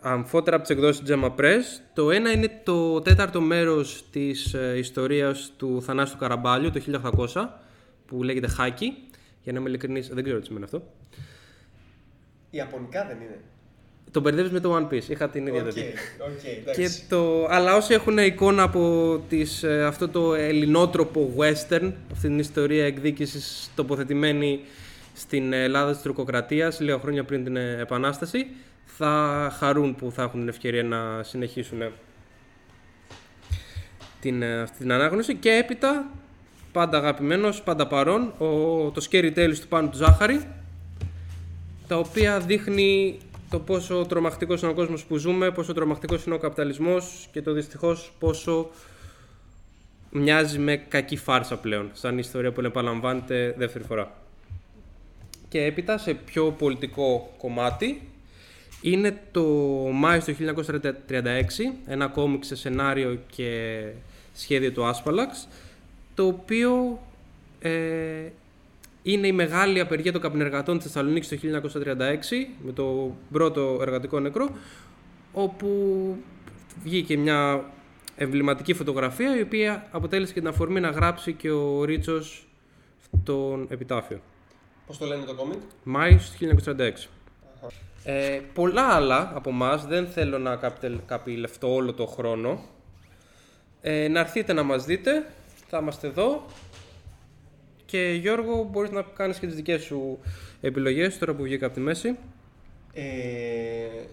αμφότερα 0.00 0.56
από 0.56 0.66
τις 0.66 0.76
εκδόσεις 0.76 1.02
Jemma 1.02 1.34
Press. 1.38 1.62
Το 1.94 2.10
ένα 2.10 2.30
είναι 2.30 2.60
το 2.64 3.00
τέταρτο 3.00 3.40
μέρος 3.40 4.04
της 4.10 4.54
ε, 4.54 4.78
ιστορίας 4.78 5.52
του 5.56 5.82
Θανάση 5.82 6.16
Καραμπάλιου 6.16 6.70
το 6.70 6.80
1800 7.34 7.48
που 8.06 8.22
λέγεται 8.22 8.48
Χάκι. 8.48 9.08
Για 9.42 9.52
να 9.52 9.58
είμαι 9.60 9.68
ειλικρινής, 9.68 10.08
δεν 10.08 10.24
ξέρω 10.24 10.38
τι 10.38 10.46
σημαίνει 10.46 10.64
αυτό. 10.64 10.82
Ιαπωνικά 12.50 13.06
δεν 13.06 13.16
είναι. 13.16 13.40
Το 14.10 14.20
μπερδεύεις 14.20 14.50
με 14.50 14.60
το 14.60 14.76
One 14.76 14.94
Piece. 14.94 15.08
Είχα 15.08 15.28
την 15.28 15.46
ίδια 15.46 15.62
OK, 15.62 15.68
okay. 15.68 15.76
οκ, 16.28 16.74
Και 16.74 16.80
εντάξει. 16.80 17.04
το, 17.08 17.46
αλλά 17.48 17.76
όσοι 17.76 17.94
έχουν 17.94 18.18
εικόνα 18.18 18.62
από 18.62 19.22
τις, 19.28 19.62
ε, 19.62 19.84
αυτό 19.84 20.08
το 20.08 20.34
ελληνότροπο 20.34 21.34
western, 21.36 21.92
αυτή 22.12 22.28
την 22.28 22.38
ιστορία 22.38 22.86
εκδίκησης 22.86 23.70
τοποθετημένη 23.74 24.60
στην 25.16 25.52
Ελλάδα 25.52 25.92
της 25.92 26.02
τουρκοκρατίας 26.02 26.80
λίγα 26.80 26.98
χρόνια 26.98 27.24
πριν 27.24 27.44
την 27.44 27.56
ε, 27.56 27.76
Επανάσταση, 27.80 28.46
θα 28.84 29.52
χαρούν 29.58 29.94
που 29.94 30.12
θα 30.14 30.22
έχουν 30.22 30.40
την 30.40 30.48
ευκαιρία 30.48 30.82
να 30.82 31.22
συνεχίσουν 31.22 31.82
ε, 31.82 31.92
την, 34.20 34.42
ε, 34.42 34.60
αυτή 34.60 34.78
την 34.78 34.92
ανάγνωση 34.92 35.34
και 35.34 35.50
έπειτα 35.50 36.10
πάντα 36.72 36.98
αγαπημένος, 36.98 37.62
πάντα 37.62 37.86
παρόν, 37.86 38.32
ο, 38.38 38.46
το 38.90 39.06
Scary 39.10 39.32
Tales 39.36 39.56
του 39.60 39.68
Πάνου 39.68 39.88
του 39.88 39.96
Ζάχαρη 39.96 40.46
τα 41.86 41.98
οποία 41.98 42.40
δείχνει 42.40 43.18
το 43.50 43.58
πόσο 43.58 44.06
τρομακτικός 44.08 44.62
είναι 44.62 44.70
ο 44.70 44.74
κόσμος 44.74 45.04
που 45.04 45.16
ζούμε, 45.16 45.50
πόσο 45.50 45.72
τρομακτικός 45.72 46.24
είναι 46.24 46.34
ο 46.34 46.38
καπιταλισμός 46.38 47.28
και 47.32 47.42
το 47.42 47.52
δυστυχώς 47.52 48.12
πόσο 48.18 48.70
μοιάζει 50.10 50.58
με 50.58 50.76
κακή 50.76 51.16
φάρσα 51.16 51.56
πλέον, 51.56 51.90
σαν 51.92 52.18
ιστορία 52.18 52.52
που 52.52 52.60
επαναλαμβάνεται 52.60 53.54
δεύτερη 53.58 53.84
φορά. 53.84 54.12
Και 55.48 55.64
έπειτα 55.64 55.98
σε 55.98 56.14
πιο 56.14 56.50
πολιτικό 56.50 57.34
κομμάτι 57.38 58.02
είναι 58.80 59.20
το 59.30 59.42
Μάιο 59.92 60.22
του 60.22 60.34
1936, 60.34 60.82
ένα 61.86 62.06
κόμικ 62.06 62.44
σε 62.44 62.56
σενάριο 62.56 63.18
και 63.36 63.80
σχέδιο 64.34 64.72
του 64.72 64.84
Άσπαλαξ, 64.84 65.48
το 66.14 66.26
οποίο 66.26 67.00
ε, 67.60 67.70
είναι 69.12 69.26
η 69.26 69.32
μεγάλη 69.32 69.80
απεργία 69.80 70.12
των 70.12 70.20
καπνεργατών 70.20 70.76
της 70.78 70.86
Θεσσαλονίκης 70.86 71.28
το 71.28 71.36
1936 71.36 72.46
με 72.64 72.72
το 72.72 73.14
πρώτο 73.32 73.78
εργατικό 73.80 74.20
νεκρό 74.20 74.48
όπου 75.32 75.68
βγήκε 76.82 77.16
μια 77.16 77.64
εμβληματική 78.16 78.74
φωτογραφία 78.74 79.38
η 79.38 79.40
οποία 79.42 79.86
αποτέλεσε 79.90 80.32
και 80.32 80.38
την 80.40 80.48
αφορμή 80.48 80.80
να 80.80 80.90
γράψει 80.90 81.32
και 81.32 81.50
ο 81.50 81.84
Ρίτσος 81.84 82.46
τον 83.24 83.66
επιτάφιο. 83.70 84.20
Πώς 84.86 84.98
το 84.98 85.06
λένε 85.06 85.24
το 85.24 85.34
κόμικ; 85.34 85.58
Μάιος 85.82 86.30
του 86.30 86.36
1936. 86.36 87.08
Ε, 88.04 88.40
πολλά 88.54 88.82
άλλα 88.82 89.32
από 89.34 89.50
εμάς, 89.50 89.86
δεν 89.86 90.06
θέλω 90.06 90.38
να 90.38 90.56
καπιτελ- 90.56 91.00
καπηλευτώ 91.06 91.74
όλο 91.74 91.92
το 91.92 92.06
χρόνο. 92.06 92.60
Ε, 93.80 94.08
να 94.08 94.20
έρθετε 94.20 94.52
να 94.52 94.62
μας 94.62 94.84
δείτε, 94.84 95.26
θα 95.66 95.78
είμαστε 95.78 96.06
εδώ. 96.06 96.44
Και 97.86 98.18
Γιώργο, 98.20 98.68
μπορείς 98.70 98.90
να 98.90 99.02
κάνεις 99.02 99.38
και 99.38 99.46
τις 99.46 99.54
δικές 99.54 99.82
σου 99.82 100.18
επιλογές 100.60 101.18
τώρα 101.18 101.34
που 101.34 101.42
βγήκα 101.42 101.66
από 101.66 101.74
τη 101.74 101.80
μέση. 101.80 102.16
Ε, 102.92 103.04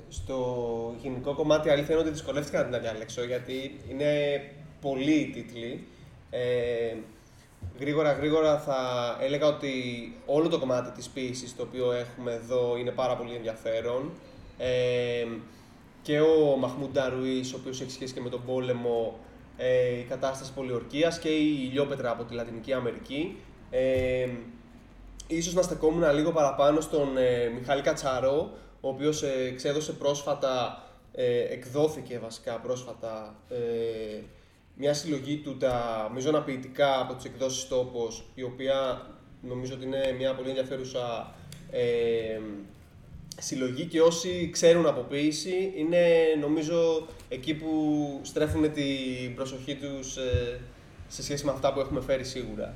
στο 0.09 0.95
γενικό 1.01 1.33
κομμάτι 1.33 1.69
αλήθεια 1.69 1.93
είναι 1.93 2.03
ότι 2.03 2.11
δυσκολεύτηκα 2.11 2.63
να 2.63 2.69
την 2.69 2.81
διαλέξω 2.81 3.23
γιατί 3.23 3.79
είναι 3.89 4.41
πολλοί 4.81 5.11
οι 5.11 5.29
τίτλοι. 5.29 5.87
Ε, 6.29 6.95
γρήγορα 7.79 8.11
γρήγορα 8.11 8.59
θα 8.59 8.77
έλεγα 9.21 9.47
ότι 9.47 9.71
όλο 10.25 10.49
το 10.49 10.59
κομμάτι 10.59 10.91
της 10.91 11.09
ποίησης 11.09 11.55
το 11.55 11.63
οποίο 11.63 11.91
έχουμε 11.91 12.33
εδώ 12.33 12.77
είναι 12.77 12.91
πάρα 12.91 13.15
πολύ 13.15 13.35
ενδιαφέρον. 13.35 14.11
Ε, 14.57 15.27
και 16.01 16.19
ο 16.19 16.55
Μαχμούντ 16.59 16.91
Νταρουής, 16.91 17.53
ο 17.53 17.57
οποίος 17.59 17.81
έχει 17.81 17.91
σχέση 17.91 18.13
και 18.13 18.21
με 18.21 18.29
τον 18.29 18.41
πόλεμο, 18.45 19.19
ε, 19.57 19.99
η 19.99 20.03
κατάσταση 20.03 20.53
πολιορκίας 20.53 21.19
και 21.19 21.29
η 21.29 21.67
ηλιόπετρα 21.69 22.11
από 22.11 22.23
τη 22.23 22.33
Λατινική 22.33 22.73
Αμερική. 22.73 23.37
Ε, 23.75 24.29
ίσως 25.27 25.53
να 25.53 25.61
στεκόμουν 25.61 26.13
λίγο 26.13 26.31
παραπάνω 26.31 26.81
στον 26.81 27.17
ε, 27.17 27.51
Μιχάλη 27.59 27.81
Κατσαρό, 27.81 28.51
ο 28.81 28.87
οποίος 28.89 29.23
ε, 29.23 29.43
εξέδωσε 29.47 29.91
πρόσφατα, 29.91 30.83
ε, 31.11 31.39
εκδόθηκε 31.39 32.19
βασικά 32.19 32.59
πρόσφατα, 32.59 33.35
ε, 33.49 34.21
μια 34.75 34.93
συλλογή 34.93 35.37
του 35.37 35.57
τα 35.57 36.09
μείζωνα 36.13 36.41
ποιητικά 36.41 36.99
από 36.99 37.13
τις 37.13 37.25
εκδόσεις 37.25 37.67
Τόπος, 37.67 38.25
η 38.35 38.43
οποία 38.43 39.07
νομίζω 39.41 39.73
ότι 39.73 39.85
είναι 39.85 40.15
μια 40.17 40.33
πολύ 40.33 40.49
ενδιαφέρουσα 40.49 41.33
ε, 41.71 42.39
συλλογή 43.37 43.85
και 43.85 44.01
όσοι 44.01 44.49
ξέρουν 44.51 44.85
από 44.85 45.01
ποίηση 45.01 45.73
είναι 45.75 46.07
νομίζω 46.39 47.07
εκεί 47.29 47.53
που 47.53 47.69
στρέφουν 48.23 48.71
την 48.73 49.35
προσοχή 49.35 49.75
τους 49.75 50.17
ε, 50.17 50.59
σε 51.07 51.23
σχέση 51.23 51.45
με 51.45 51.51
αυτά 51.51 51.73
που 51.73 51.79
έχουμε 51.79 52.01
φέρει 52.01 52.23
σίγουρα. 52.23 52.75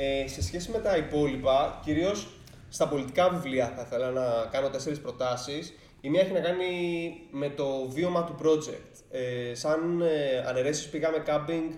Ε, 0.00 0.28
σε 0.28 0.42
σχέση 0.42 0.70
με 0.70 0.78
τα 0.78 0.96
υπόλοιπα, 0.96 1.80
κυρίως 1.84 2.26
στα 2.68 2.88
πολιτικά 2.88 3.28
βιβλία 3.28 3.72
θα 3.76 3.82
ήθελα 3.86 4.10
να 4.10 4.48
κάνω 4.50 4.68
τέσσερις 4.68 5.00
προτάσεις. 5.00 5.74
Η 6.00 6.08
μία 6.08 6.20
έχει 6.20 6.32
να 6.32 6.40
κάνει 6.40 6.66
με 7.30 7.48
το 7.48 7.88
βίωμα 7.88 8.24
του 8.24 8.34
project. 8.42 9.02
Ε, 9.10 9.54
σαν 9.54 10.00
ε, 10.00 10.44
αναιρέσεις 10.46 10.88
πήγαμε 10.88 11.18
κάμπινγκ 11.18 11.70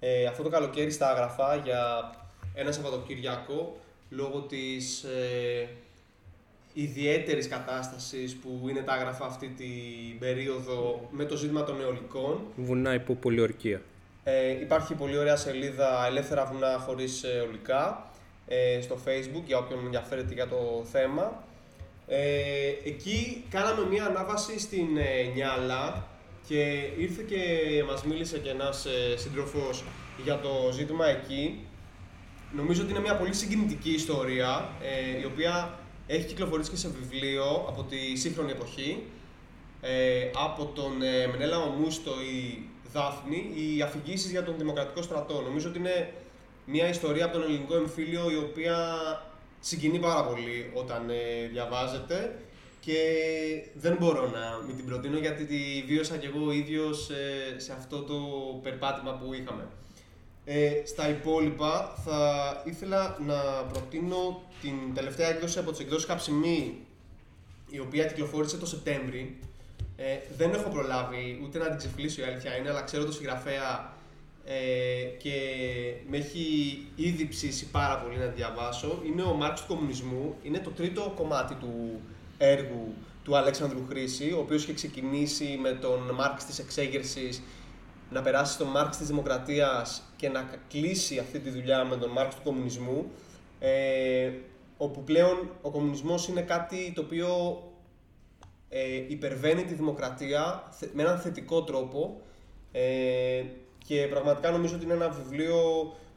ε, 0.00 0.26
αυτό 0.26 0.42
το 0.42 0.48
καλοκαίρι 0.48 0.90
στα 0.90 1.10
Αγραφά 1.10 1.56
για 1.56 2.10
ένα 2.54 2.72
Σαββατοκυριακό 2.72 3.76
λόγω 4.08 4.40
της 4.40 5.02
ε, 5.02 5.68
ιδιαίτερης 6.72 7.48
κατάστασης 7.48 8.36
που 8.36 8.68
είναι 8.68 8.80
τα 8.80 8.92
Αγραφά 8.92 9.24
αυτή 9.26 9.46
την 9.46 10.18
περίοδο 10.18 11.08
με 11.10 11.24
το 11.24 11.36
ζήτημα 11.36 11.64
των 11.64 11.80
αιωλικών. 11.80 12.40
Βουνά 12.56 12.94
υπό 12.94 13.14
πολιορκία. 13.14 13.80
Ε, 14.24 14.50
υπάρχει 14.50 14.94
πολύ 14.94 15.18
ωραία 15.18 15.36
σελίδα 15.36 16.06
Ελεύθερα 16.06 16.44
βουνά 16.44 16.78
χωρίς 16.86 17.22
ε, 17.22 17.44
ολικά 17.48 18.10
ε, 18.46 18.80
στο 18.80 18.98
facebook 19.04 19.42
για 19.46 19.58
όποιον 19.58 19.84
ενδιαφέρεται 19.84 20.34
για 20.34 20.48
το 20.48 20.84
θέμα. 20.92 21.44
Ε, 22.06 22.68
εκεί 22.84 23.44
κάναμε 23.50 23.86
μία 23.86 24.04
ανάβαση 24.04 24.58
στην 24.58 24.96
ε, 24.96 25.22
Νιάλα 25.34 26.06
και 26.48 26.62
ήρθε 26.98 27.22
και 27.22 27.38
μας 27.86 28.04
μίλησε 28.04 28.38
και 28.38 28.50
ένας 28.50 28.86
ε, 28.86 29.16
σύντροφος 29.16 29.84
για 30.24 30.38
το 30.38 30.70
ζήτημα 30.72 31.06
εκεί. 31.06 31.66
Νομίζω 32.52 32.82
ότι 32.82 32.90
είναι 32.90 33.00
μια 33.00 33.16
πολύ 33.16 33.34
συγκινητική 33.34 33.90
ιστορία 33.90 34.70
ε, 34.82 35.20
η 35.20 35.24
οποία 35.24 35.78
έχει 36.06 36.26
κυκλοφορήσει 36.26 36.70
και 36.70 36.76
σε 36.76 36.88
βιβλίο 36.88 37.64
από 37.68 37.82
τη 37.82 38.16
σύγχρονη 38.16 38.50
εποχή 38.50 39.02
ε, 39.80 40.30
από 40.44 40.64
τον 40.64 41.02
ε, 41.02 41.26
Μενέλα 41.26 41.58
Ομούστο 41.58 42.10
η 42.10 42.68
Δάφνη, 42.92 43.52
οι 43.54 43.82
αφηγήσεις 43.82 44.30
για 44.30 44.44
τον 44.44 44.54
Δημοκρατικό 44.58 45.02
Στρατό. 45.02 45.40
Νομίζω 45.40 45.68
ότι 45.68 45.78
είναι 45.78 46.12
μια 46.64 46.88
ιστορία 46.88 47.24
από 47.24 47.32
τον 47.32 47.42
ελληνικό 47.42 47.76
εμφύλιο 47.76 48.30
η 48.30 48.36
οποία 48.36 48.96
συγκινεί 49.60 49.98
πάρα 49.98 50.24
πολύ 50.24 50.70
όταν 50.74 51.10
ε, 51.10 51.46
διαβάζεται 51.52 52.38
και 52.80 52.98
δεν 53.74 53.96
μπορώ 54.00 54.30
να 54.30 54.66
μην 54.66 54.76
την 54.76 54.86
προτείνω 54.86 55.18
γιατί 55.18 55.44
τη 55.44 55.84
βίωσα 55.86 56.16
κι 56.16 56.26
εγώ 56.26 56.52
ίδιος 56.52 57.10
ε, 57.10 57.58
σε 57.60 57.72
αυτό 57.72 58.02
το 58.02 58.14
περπάτημα 58.62 59.12
που 59.12 59.34
είχαμε. 59.34 59.68
Ε, 60.44 60.82
στα 60.84 61.08
υπόλοιπα 61.08 61.94
θα 62.04 62.62
ήθελα 62.64 63.18
να 63.26 63.34
προτείνω 63.72 64.42
την 64.60 64.94
τελευταία 64.94 65.28
έκδοση 65.28 65.58
από 65.58 65.70
τις 65.70 65.80
εκδόσεις 65.80 66.06
Καψιμή 66.06 66.78
η 67.70 67.78
οποία 67.78 68.04
κυκλοφόρησε 68.04 68.56
το 68.56 68.66
Σεπτέμβρη. 68.66 69.38
Ε, 70.04 70.20
δεν 70.36 70.52
έχω 70.54 70.68
προλάβει 70.68 71.40
ούτε 71.44 71.58
να 71.58 71.68
την 71.68 71.78
ξεφυλίσω 71.78 72.20
η 72.20 72.24
αλήθεια 72.24 72.56
είναι, 72.56 72.70
αλλά 72.70 72.82
ξέρω 72.82 73.04
το 73.04 73.12
συγγραφέα 73.12 73.92
ε, 74.44 75.04
και 75.18 75.32
με 76.08 76.16
έχει 76.16 76.46
ήδη 76.94 77.28
ψήσει 77.28 77.66
πάρα 77.66 77.98
πολύ 77.98 78.16
να 78.18 78.26
τη 78.26 78.34
διαβάσω. 78.34 79.02
Είναι 79.06 79.22
ο 79.22 79.34
Μάρξ 79.34 79.60
του 79.60 79.66
Κομμουνισμού. 79.74 80.36
Είναι 80.42 80.58
το 80.58 80.70
τρίτο 80.70 81.12
κομμάτι 81.16 81.54
του 81.54 82.00
έργου 82.38 82.94
του 83.24 83.36
Αλέξανδρου 83.36 83.86
Χρήση, 83.88 84.32
ο 84.32 84.38
οποίος 84.38 84.62
είχε 84.62 84.72
ξεκινήσει 84.72 85.58
με 85.60 85.72
τον 85.72 86.10
Μάρξ 86.14 86.44
της 86.44 86.58
εξέγερσης 86.58 87.42
να 88.10 88.22
περάσει 88.22 88.52
στον 88.52 88.66
Μάρξ 88.66 88.96
της 88.96 89.06
Δημοκρατίας 89.06 90.02
και 90.16 90.28
να 90.28 90.50
κλείσει 90.68 91.18
αυτή 91.18 91.38
τη 91.38 91.50
δουλειά 91.50 91.84
με 91.84 91.96
τον 91.96 92.10
Μάρξ 92.10 92.34
του 92.34 92.42
Κομμουνισμού, 92.44 93.10
ε, 93.58 94.30
όπου 94.76 95.04
πλέον 95.04 95.50
ο 95.62 95.70
κομμουνισμός 95.70 96.28
είναι 96.28 96.40
κάτι 96.40 96.92
το 96.94 97.00
οποίο 97.00 97.62
ε, 98.74 99.04
υπερβαίνει 99.08 99.64
τη 99.64 99.74
δημοκρατία 99.74 100.68
θε- 100.70 100.94
με 100.94 101.02
έναν 101.02 101.18
θετικό 101.18 101.62
τρόπο 101.62 102.20
ε, 102.72 103.42
και 103.84 104.06
πραγματικά 104.10 104.50
νομίζω 104.50 104.74
ότι 104.74 104.84
είναι 104.84 104.94
ένα 104.94 105.08
βιβλίο 105.08 105.56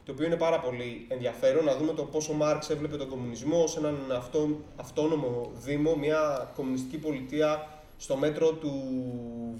το 0.04 0.12
οποίο 0.12 0.26
είναι 0.26 0.36
πάρα 0.36 0.60
πολύ 0.60 1.06
ενδιαφέρον 1.08 1.64
να 1.64 1.76
δούμε 1.76 1.92
το 1.92 2.02
πόσο 2.02 2.32
ο 2.32 2.36
Μάρξ 2.36 2.70
έβλεπε 2.70 2.96
τον 2.96 3.08
κομμουνισμό 3.08 3.66
σε 3.66 3.78
έναν 3.78 4.12
αυτό, 4.16 4.48
αυτόνομο 4.76 5.50
δήμο, 5.54 5.94
μια 5.96 6.50
κομμουνιστική 6.54 6.98
πολιτεία 6.98 7.68
στο 7.96 8.16
μέτρο 8.16 8.52
του 8.52 8.72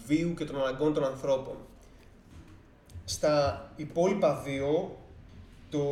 βίου 0.07 0.35
και 0.35 0.45
των 0.45 0.61
αναγκών 0.61 0.95
των 0.95 1.05
ανθρώπων. 1.05 1.57
Στα 3.05 3.67
υπόλοιπα 3.77 4.43
δύο, 4.45 4.97
το 5.71 5.83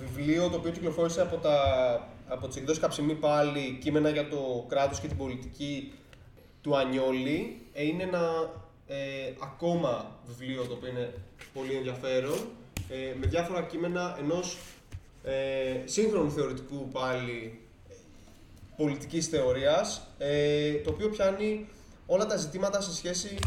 βιβλίο 0.00 0.48
το 0.48 0.56
οποίο 0.56 0.70
κυκλοφόρησε 0.70 1.20
από, 1.20 1.36
τα, 1.36 1.56
από 2.28 2.46
τις 2.46 2.56
εκδόσεις 2.56 2.80
Καψιμή 2.80 3.14
πάλι, 3.14 3.78
κείμενα 3.82 4.08
για 4.10 4.28
το 4.28 4.64
κράτος 4.68 5.00
και 5.00 5.08
την 5.08 5.16
πολιτική, 5.16 5.92
του 6.60 6.76
Ανιόλη. 6.76 7.60
Ε, 7.72 7.84
είναι 7.84 8.02
ένα 8.02 8.50
ε, 8.86 8.96
ακόμα 9.42 10.18
βιβλίο 10.26 10.64
το 10.64 10.72
οποίο 10.72 10.88
είναι 10.88 11.12
πολύ 11.54 11.74
ενδιαφέρον 11.74 12.38
ε, 12.88 13.14
με 13.20 13.26
διάφορα 13.26 13.62
κείμενα 13.62 14.16
ενός 14.20 14.56
ε, 15.24 15.82
σύγχρονου 15.84 16.30
θεωρητικού 16.30 16.88
πάλι 16.88 17.60
ε, 17.88 17.94
πολιτικής 18.76 19.26
θεωρίας 19.26 20.06
ε, 20.18 20.72
το 20.72 20.90
οποίο 20.90 21.08
πιάνει 21.08 21.68
όλα 22.06 22.26
τα 22.26 22.36
ζητήματα 22.36 22.80
σε 22.80 22.94
σχέση 22.94 23.38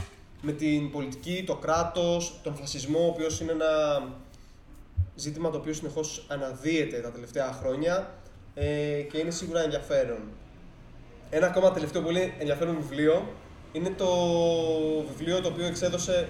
με 0.42 0.52
την 0.52 0.92
πολιτική, 0.92 1.44
το 1.48 1.56
κράτος, 1.56 2.40
τον 2.44 2.56
φασισμό 2.56 3.00
ο 3.00 3.08
οποίος 3.08 3.40
είναι 3.40 3.52
ένα 3.52 4.04
ζήτημα 5.16 5.50
το 5.50 5.58
οποίο 5.58 5.74
συνεχώς 5.74 6.26
αναδύεται 6.28 7.00
τα 7.00 7.12
τελευταία 7.12 7.52
χρόνια 7.52 8.14
ε, 8.60 9.02
και 9.02 9.18
είναι 9.18 9.32
σίγουρα 9.32 9.62
ενδιαφέρον. 9.64 10.18
Ένα 11.30 11.48
ακόμα 11.48 11.72
τελευταίο 11.72 12.02
πολύ 12.02 12.34
ενδιαφέρον 12.40 12.76
βιβλίο 12.82 13.28
είναι 13.72 13.90
το 13.90 14.08
βιβλίο 15.08 15.42
το 15.42 15.48
οποίο 15.48 15.66
εξέδωσε 15.66 16.28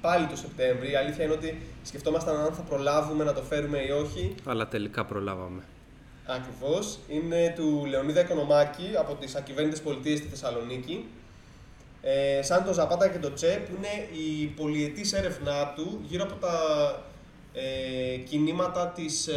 πάλι 0.00 0.26
το 0.26 0.36
Σεπτέμβρη. 0.36 0.90
Η 0.90 0.96
αλήθεια 0.96 1.24
είναι 1.24 1.32
ότι 1.32 1.62
σκεφτόμασταν 1.82 2.36
αν 2.36 2.52
θα 2.52 2.62
προλάβουμε 2.62 3.24
να 3.24 3.32
το 3.32 3.42
φέρουμε 3.42 3.78
ή 3.78 3.90
όχι. 3.90 4.34
Αλλά 4.44 4.68
τελικά 4.68 5.04
προλάβαμε. 5.04 5.62
Ακριβώς. 6.26 6.98
Είναι 7.08 7.52
του 7.56 7.84
Λεωνίδα 7.88 8.20
Οικονομάκη 8.20 8.90
από 8.98 9.14
τις 9.14 9.34
Ακυβέρνητες 9.34 9.80
Πολιτείες 9.80 10.18
στη 10.18 10.28
Θεσσαλονίκη. 10.28 11.04
Ε, 12.02 12.42
σαν 12.42 12.64
το 12.64 12.72
Ζαπάτα 12.72 13.08
και 13.08 13.18
το 13.18 13.30
Τσε, 13.30 13.62
που 13.66 13.74
είναι 13.76 14.18
η 14.22 14.46
πολυετής 14.46 15.12
έρευνά 15.12 15.72
του 15.76 16.00
γύρω 16.02 16.24
από 16.24 16.34
τα 16.34 16.56
ε, 17.52 18.16
κινήματα 18.16 18.88
της 18.88 19.26
ε, 19.26 19.34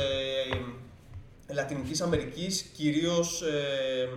Λατινικής 1.53 2.01
Αμερικής, 2.01 2.61
κυρίως 2.61 3.41
ε, 3.41 4.09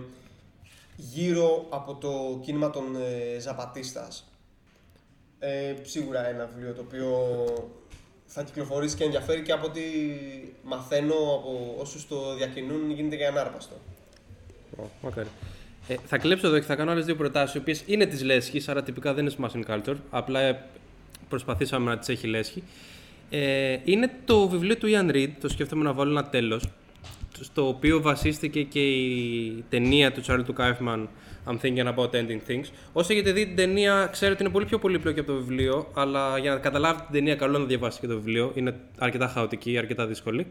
γύρω 0.95 1.65
από 1.69 1.95
το 1.95 2.39
κίνημα 2.43 2.69
των 2.69 2.83
ε, 2.95 3.39
Ζαπατίστας. 3.39 4.29
Ε, 5.39 5.73
σίγουρα 5.81 6.27
ένα 6.27 6.49
βιβλίο 6.53 6.73
το 6.73 6.81
οποίο 6.81 7.09
θα 8.25 8.43
κυκλοφορήσει 8.43 8.95
και 8.95 9.03
ενδιαφέρει 9.03 9.41
και 9.41 9.51
από 9.51 9.65
ό,τι 9.65 9.81
μαθαίνω 10.63 11.13
από 11.13 11.75
όσους 11.79 12.07
το 12.07 12.35
διακινούν 12.35 12.91
γίνεται 12.91 13.15
και 13.15 13.25
ανάρπαστο. 13.25 13.75
μακάρι. 15.01 15.27
Ε, 15.87 15.95
θα 16.05 16.17
κλέψω 16.17 16.47
εδώ 16.47 16.59
και 16.59 16.65
θα 16.65 16.75
κάνω 16.75 16.91
άλλες 16.91 17.05
δύο 17.05 17.15
προτάσεις, 17.15 17.55
οι 17.55 17.57
οποίες 17.57 17.83
είναι 17.85 18.05
της 18.05 18.23
λέσχης, 18.23 18.69
άρα 18.69 18.83
τυπικά 18.83 19.13
δεν 19.13 19.25
είναι 19.25 19.35
smashing 19.39 19.71
culture. 19.71 19.95
Απλά 20.09 20.39
ε, 20.39 20.63
προσπαθήσαμε 21.29 21.89
να 21.89 21.97
τις 21.97 22.09
έχει 22.09 22.27
λέσχη. 22.27 22.63
Ε, 23.29 23.77
είναι 23.83 24.11
το 24.25 24.47
βιβλίο 24.47 24.77
του 24.77 24.87
Ian 24.91 25.11
Reid, 25.15 25.29
το 25.41 25.49
σκέφτομαι 25.49 25.83
να 25.83 25.93
βάλω 25.93 26.11
ένα 26.11 26.29
τέλος, 26.29 26.69
στο 27.39 27.67
οποίο 27.67 28.01
βασίστηκε 28.01 28.63
και 28.63 28.91
η 28.91 29.63
ταινία 29.69 30.11
του 30.11 30.21
Charlie 30.27 30.43
του 30.45 30.55
Kaufman, 30.57 31.07
I'm 31.47 31.57
thinking 31.61 31.93
about 31.95 32.09
ending 32.09 32.49
things. 32.49 32.65
Όσο 32.93 33.13
έχετε 33.13 33.31
δει 33.31 33.45
την 33.45 33.55
ταινία, 33.55 34.09
ξέρετε 34.11 34.33
ότι 34.35 34.43
είναι 34.43 34.51
πολύ 34.51 34.65
πιο 34.65 34.79
πολύπλοκη 34.79 35.19
από 35.19 35.31
το 35.31 35.37
βιβλίο, 35.37 35.91
αλλά 35.93 36.37
για 36.37 36.53
να 36.53 36.59
καταλάβετε 36.59 37.03
την 37.03 37.13
ταινία, 37.13 37.35
καλό 37.35 37.57
να 37.57 37.65
διαβάσετε 37.65 38.05
και 38.05 38.13
το 38.13 38.19
βιβλίο. 38.19 38.51
Είναι 38.55 38.79
αρκετά 38.97 39.27
χαοτική, 39.27 39.77
αρκετά 39.77 40.07
δύσκολη. 40.07 40.47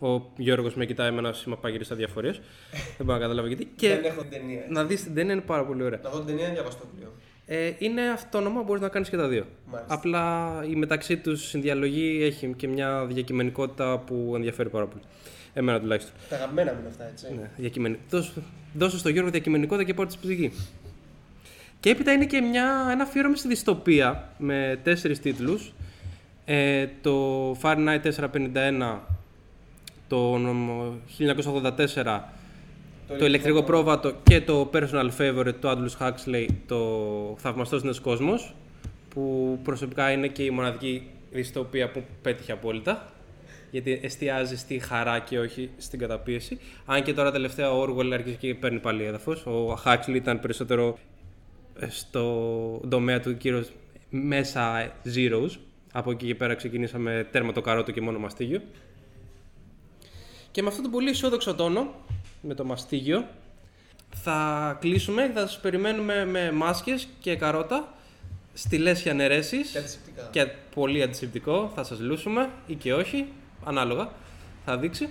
Ο 0.00 0.32
Γιώργος 0.36 0.74
με 0.74 0.86
κοιτάει 0.86 1.10
με 1.10 1.18
ένα 1.18 1.32
σήμα 1.32 1.56
πάγυρη 1.56 1.84
στα 1.84 1.94
διαφορέ. 1.94 2.30
Δεν 2.70 3.06
μπορώ 3.06 3.12
να 3.12 3.18
καταλάβω 3.18 3.48
γιατί. 3.48 3.72
Και 3.76 3.88
Δεν 3.88 4.04
έχω 4.04 4.20
την 4.20 4.30
ταινία. 4.30 4.66
Να 4.68 4.84
δεις 4.84 5.02
την 5.02 5.14
ταινία 5.14 5.32
είναι 5.32 5.42
πάρα 5.42 5.64
πολύ 5.64 5.82
ωραία. 5.82 6.00
Να 6.02 6.10
δω 6.10 6.18
την 6.18 6.26
ταινία 6.26 6.46
να 6.46 6.52
διαβάσω 6.52 6.78
το 6.78 6.86
βιβλίο. 6.90 7.12
Ε, 7.50 7.72
είναι 7.78 8.10
αυτόνομο, 8.10 8.62
μπορείς 8.62 8.82
να 8.82 8.88
κάνεις 8.88 9.08
και 9.08 9.16
τα 9.16 9.28
δύο. 9.28 9.46
Μάλιστα. 9.70 9.94
Απλά 9.94 10.54
η 10.70 10.74
μεταξύ 10.74 11.16
τους 11.16 11.48
συνδιαλογή 11.48 12.22
έχει 12.22 12.54
και 12.56 12.68
μια 12.68 13.06
διακειμενικότητα 13.06 13.98
που 13.98 14.32
ενδιαφέρει 14.34 14.68
πάρα 14.68 14.86
πολύ. 14.86 15.02
Εμένα 15.54 15.80
τουλάχιστον. 15.80 16.14
Τα 16.28 16.36
αγαπημένα 16.36 16.72
μου 16.72 16.78
είναι 16.78 16.88
αυτά, 16.88 17.04
έτσι. 17.04 17.26
Ναι, 17.38 17.50
διακειμενικ... 17.56 17.98
δώσε, 18.10 18.32
δώσε 18.74 18.98
στο 18.98 19.08
Γιώργο 19.08 19.30
διακειμενικότητα 19.30 19.86
και 19.86 19.94
πάρει 19.94 20.08
τη 20.08 20.16
ψυχή. 20.20 20.52
Και 21.80 21.90
έπειτα 21.90 22.12
είναι 22.12 22.26
και 22.26 22.40
μια, 22.40 22.88
ένα 22.90 23.02
αφιέρωμα 23.02 23.36
στη 23.36 23.48
δυστοπία 23.48 24.32
με 24.38 24.78
τέσσερις 24.82 25.20
τίτλους. 25.20 25.72
Ε, 26.44 26.86
το 27.00 27.52
Fahrenheit 27.62 28.00
451, 28.02 28.98
το 30.08 30.36
1984, 31.94 32.20
το, 33.18 33.24
ηλεκτρικό 33.24 33.62
πρόβατο 33.62 34.12
και 34.22 34.40
το 34.40 34.70
personal 34.72 35.10
favorite 35.18 35.54
του 35.60 35.68
Aldous 35.68 36.06
Huxley, 36.06 36.46
το 36.66 36.78
θαυμαστός 37.38 37.82
νέος 37.82 38.00
κόσμος, 38.00 38.54
που 39.08 39.58
προσωπικά 39.62 40.10
είναι 40.10 40.28
και 40.28 40.42
η 40.42 40.50
μοναδική 40.50 41.02
δυστοπία 41.30 41.90
που 41.90 42.02
πέτυχε 42.22 42.52
απόλυτα 42.52 43.12
γιατί 43.70 44.00
εστιάζει 44.02 44.56
στη 44.56 44.78
χαρά 44.78 45.18
και 45.18 45.38
όχι 45.38 45.70
στην 45.76 45.98
καταπίεση. 45.98 46.58
Αν 46.86 47.02
και 47.02 47.14
τώρα 47.14 47.32
τελευταία 47.32 47.72
ο 47.72 47.82
Orwell 47.82 48.10
αρχίζει 48.12 48.36
και 48.36 48.54
παίρνει 48.54 48.78
πάλι 48.78 49.04
έδαφος. 49.04 49.46
Ο 49.46 49.78
Huxley 49.84 50.14
ήταν 50.14 50.40
περισσότερο 50.40 50.98
ε, 51.78 51.88
στο 51.90 52.80
τομέα 52.88 53.20
του 53.20 53.36
κύριος 53.36 53.70
μέσα 54.10 54.92
zeros. 55.14 55.50
Από 55.92 56.10
εκεί 56.10 56.26
και 56.26 56.34
πέρα 56.34 56.54
ξεκινήσαμε 56.54 57.28
τέρμα 57.30 57.52
το 57.52 57.60
καρότο 57.60 57.92
και 57.92 58.00
μόνο 58.00 58.18
μαστίγιο. 58.18 58.62
Και 60.50 60.62
με 60.62 60.68
αυτό 60.68 60.82
το 60.82 60.88
πολύ 60.88 61.08
αισιόδοξο 61.08 61.54
τόνο, 61.54 61.94
με 62.40 62.54
το 62.54 62.64
μαστίγιο, 62.64 63.26
θα 64.14 64.76
κλείσουμε, 64.80 65.30
θα 65.34 65.40
σας 65.40 65.60
περιμένουμε 65.60 66.24
με 66.24 66.52
μάσκες 66.52 67.08
και 67.20 67.36
καρότα, 67.36 67.94
στυλές 68.54 69.02
και 69.02 69.10
αναιρέσεις 69.10 69.76
και 70.30 70.46
πολύ 70.74 71.02
αντισηπτικό, 71.02 71.72
θα 71.74 71.84
σας 71.84 72.00
λούσουμε 72.00 72.50
ή 72.66 72.74
και 72.74 72.94
όχι 72.94 73.26
ανάλογα. 73.64 74.08
Θα 74.64 74.76
δείξει. 74.76 75.08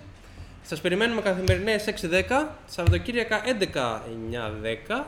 Σας 0.64 0.82
περιμένουμε 0.82 1.22
καθημερινές 1.22 1.88
6-10, 1.88 2.56
Σαββατοκύριακα 2.68 3.42
11-9-10. 3.46 5.06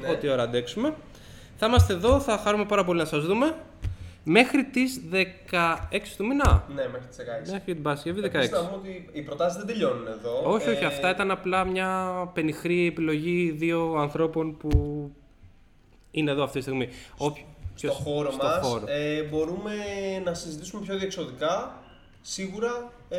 Ναι. 0.00 0.08
Ό,τι 0.08 0.28
ώρα 0.28 0.42
αντέξουμε. 0.42 0.94
Θα 1.56 1.66
είμαστε 1.66 1.92
εδώ, 1.92 2.20
θα 2.20 2.38
χαρούμε 2.38 2.64
πάρα 2.64 2.84
πολύ 2.84 2.98
να 2.98 3.04
σας 3.04 3.24
δούμε. 3.24 3.54
Μέχρι 4.24 4.64
τις 4.64 5.00
16 5.12 6.16
του 6.16 6.26
μήνα. 6.26 6.64
Ναι, 6.74 6.88
μέχρι 6.88 7.06
τις 7.08 7.16
16. 7.16 7.50
Μέχρι 7.50 7.74
την 7.74 7.82
Παρασκευή 7.82 8.20
16. 8.20 8.24
Επίσης, 8.24 8.50
να 8.50 8.58
ότι 8.58 9.08
οι 9.12 9.22
προτάσεις 9.22 9.56
δεν 9.58 9.66
τελειώνουν 9.66 10.06
εδώ. 10.06 10.42
Όχι, 10.44 10.68
όχι. 10.68 10.84
Ε... 10.84 10.86
Αυτά 10.86 11.10
ήταν 11.10 11.30
απλά 11.30 11.64
μια 11.64 12.12
πενιχρή 12.34 12.86
επιλογή 12.86 13.50
δύο 13.50 13.94
ανθρώπων 13.94 14.56
που 14.56 14.70
είναι 16.10 16.30
εδώ 16.30 16.42
αυτή 16.42 16.58
τη 16.58 16.64
στιγμή. 16.64 16.88
Στο 17.74 17.92
χώρο 17.92 18.34
μας 18.36 18.82
ε, 18.86 19.22
μπορούμε 19.22 19.72
να 20.24 20.34
συζητήσουμε 20.34 20.82
πιο 20.82 20.98
διεξοδικά 20.98 21.82
σίγουρα 22.20 22.92
ε, 23.08 23.18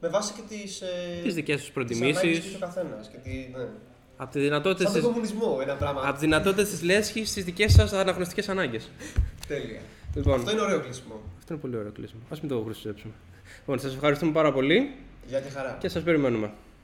με 0.00 0.08
βάση 0.08 0.32
και 0.32 0.42
τις, 0.48 0.80
ε, 0.80 1.20
τις 1.22 1.34
δικές 1.34 1.60
τους 1.60 1.70
προτιμήσεις. 1.70 2.40
Τις 2.40 2.58
καθένας. 2.60 3.08
Και 3.08 3.16
τη, 3.16 3.30
ναι. 3.56 3.68
Από 4.20 4.32
τη 4.32 4.40
δυνατότητα 4.40 4.90
Σαν 4.90 5.00
τον 5.00 5.10
κομμουνισμό, 5.10 5.58
ένα 5.62 5.74
πράγμα. 5.74 6.00
Από 6.04 6.12
τι 6.12 6.18
δυνατότητε 6.18 6.76
τη 6.76 6.84
λέσχη 6.84 7.24
στις 7.24 7.44
δικές 7.44 7.72
σας 7.72 7.92
αναγνωστικές 7.92 8.48
ανάγκες. 8.48 8.90
Τέλεια. 9.46 9.80
Λοιπόν, 10.14 10.34
αυτό 10.34 10.50
είναι 10.50 10.60
ωραίο 10.60 10.80
κλείσιμο. 10.80 11.20
Αυτό 11.38 11.52
είναι 11.52 11.62
πολύ 11.62 11.76
ωραίο 11.76 11.92
κλείσιμο. 11.92 12.20
Α 12.24 12.36
μην 12.40 12.48
το 12.48 12.62
χρησιμοποιήσουμε. 12.64 13.14
Λοιπόν, 13.58 13.78
σας 13.78 13.94
ευχαριστούμε 13.94 14.32
πάρα 14.32 14.52
πολύ. 14.52 14.94
Για 15.26 15.40
τη 15.40 15.50
χαρά. 15.50 15.76
Και 15.80 15.88
σας 15.88 16.02
περιμένουμε. 16.02 16.50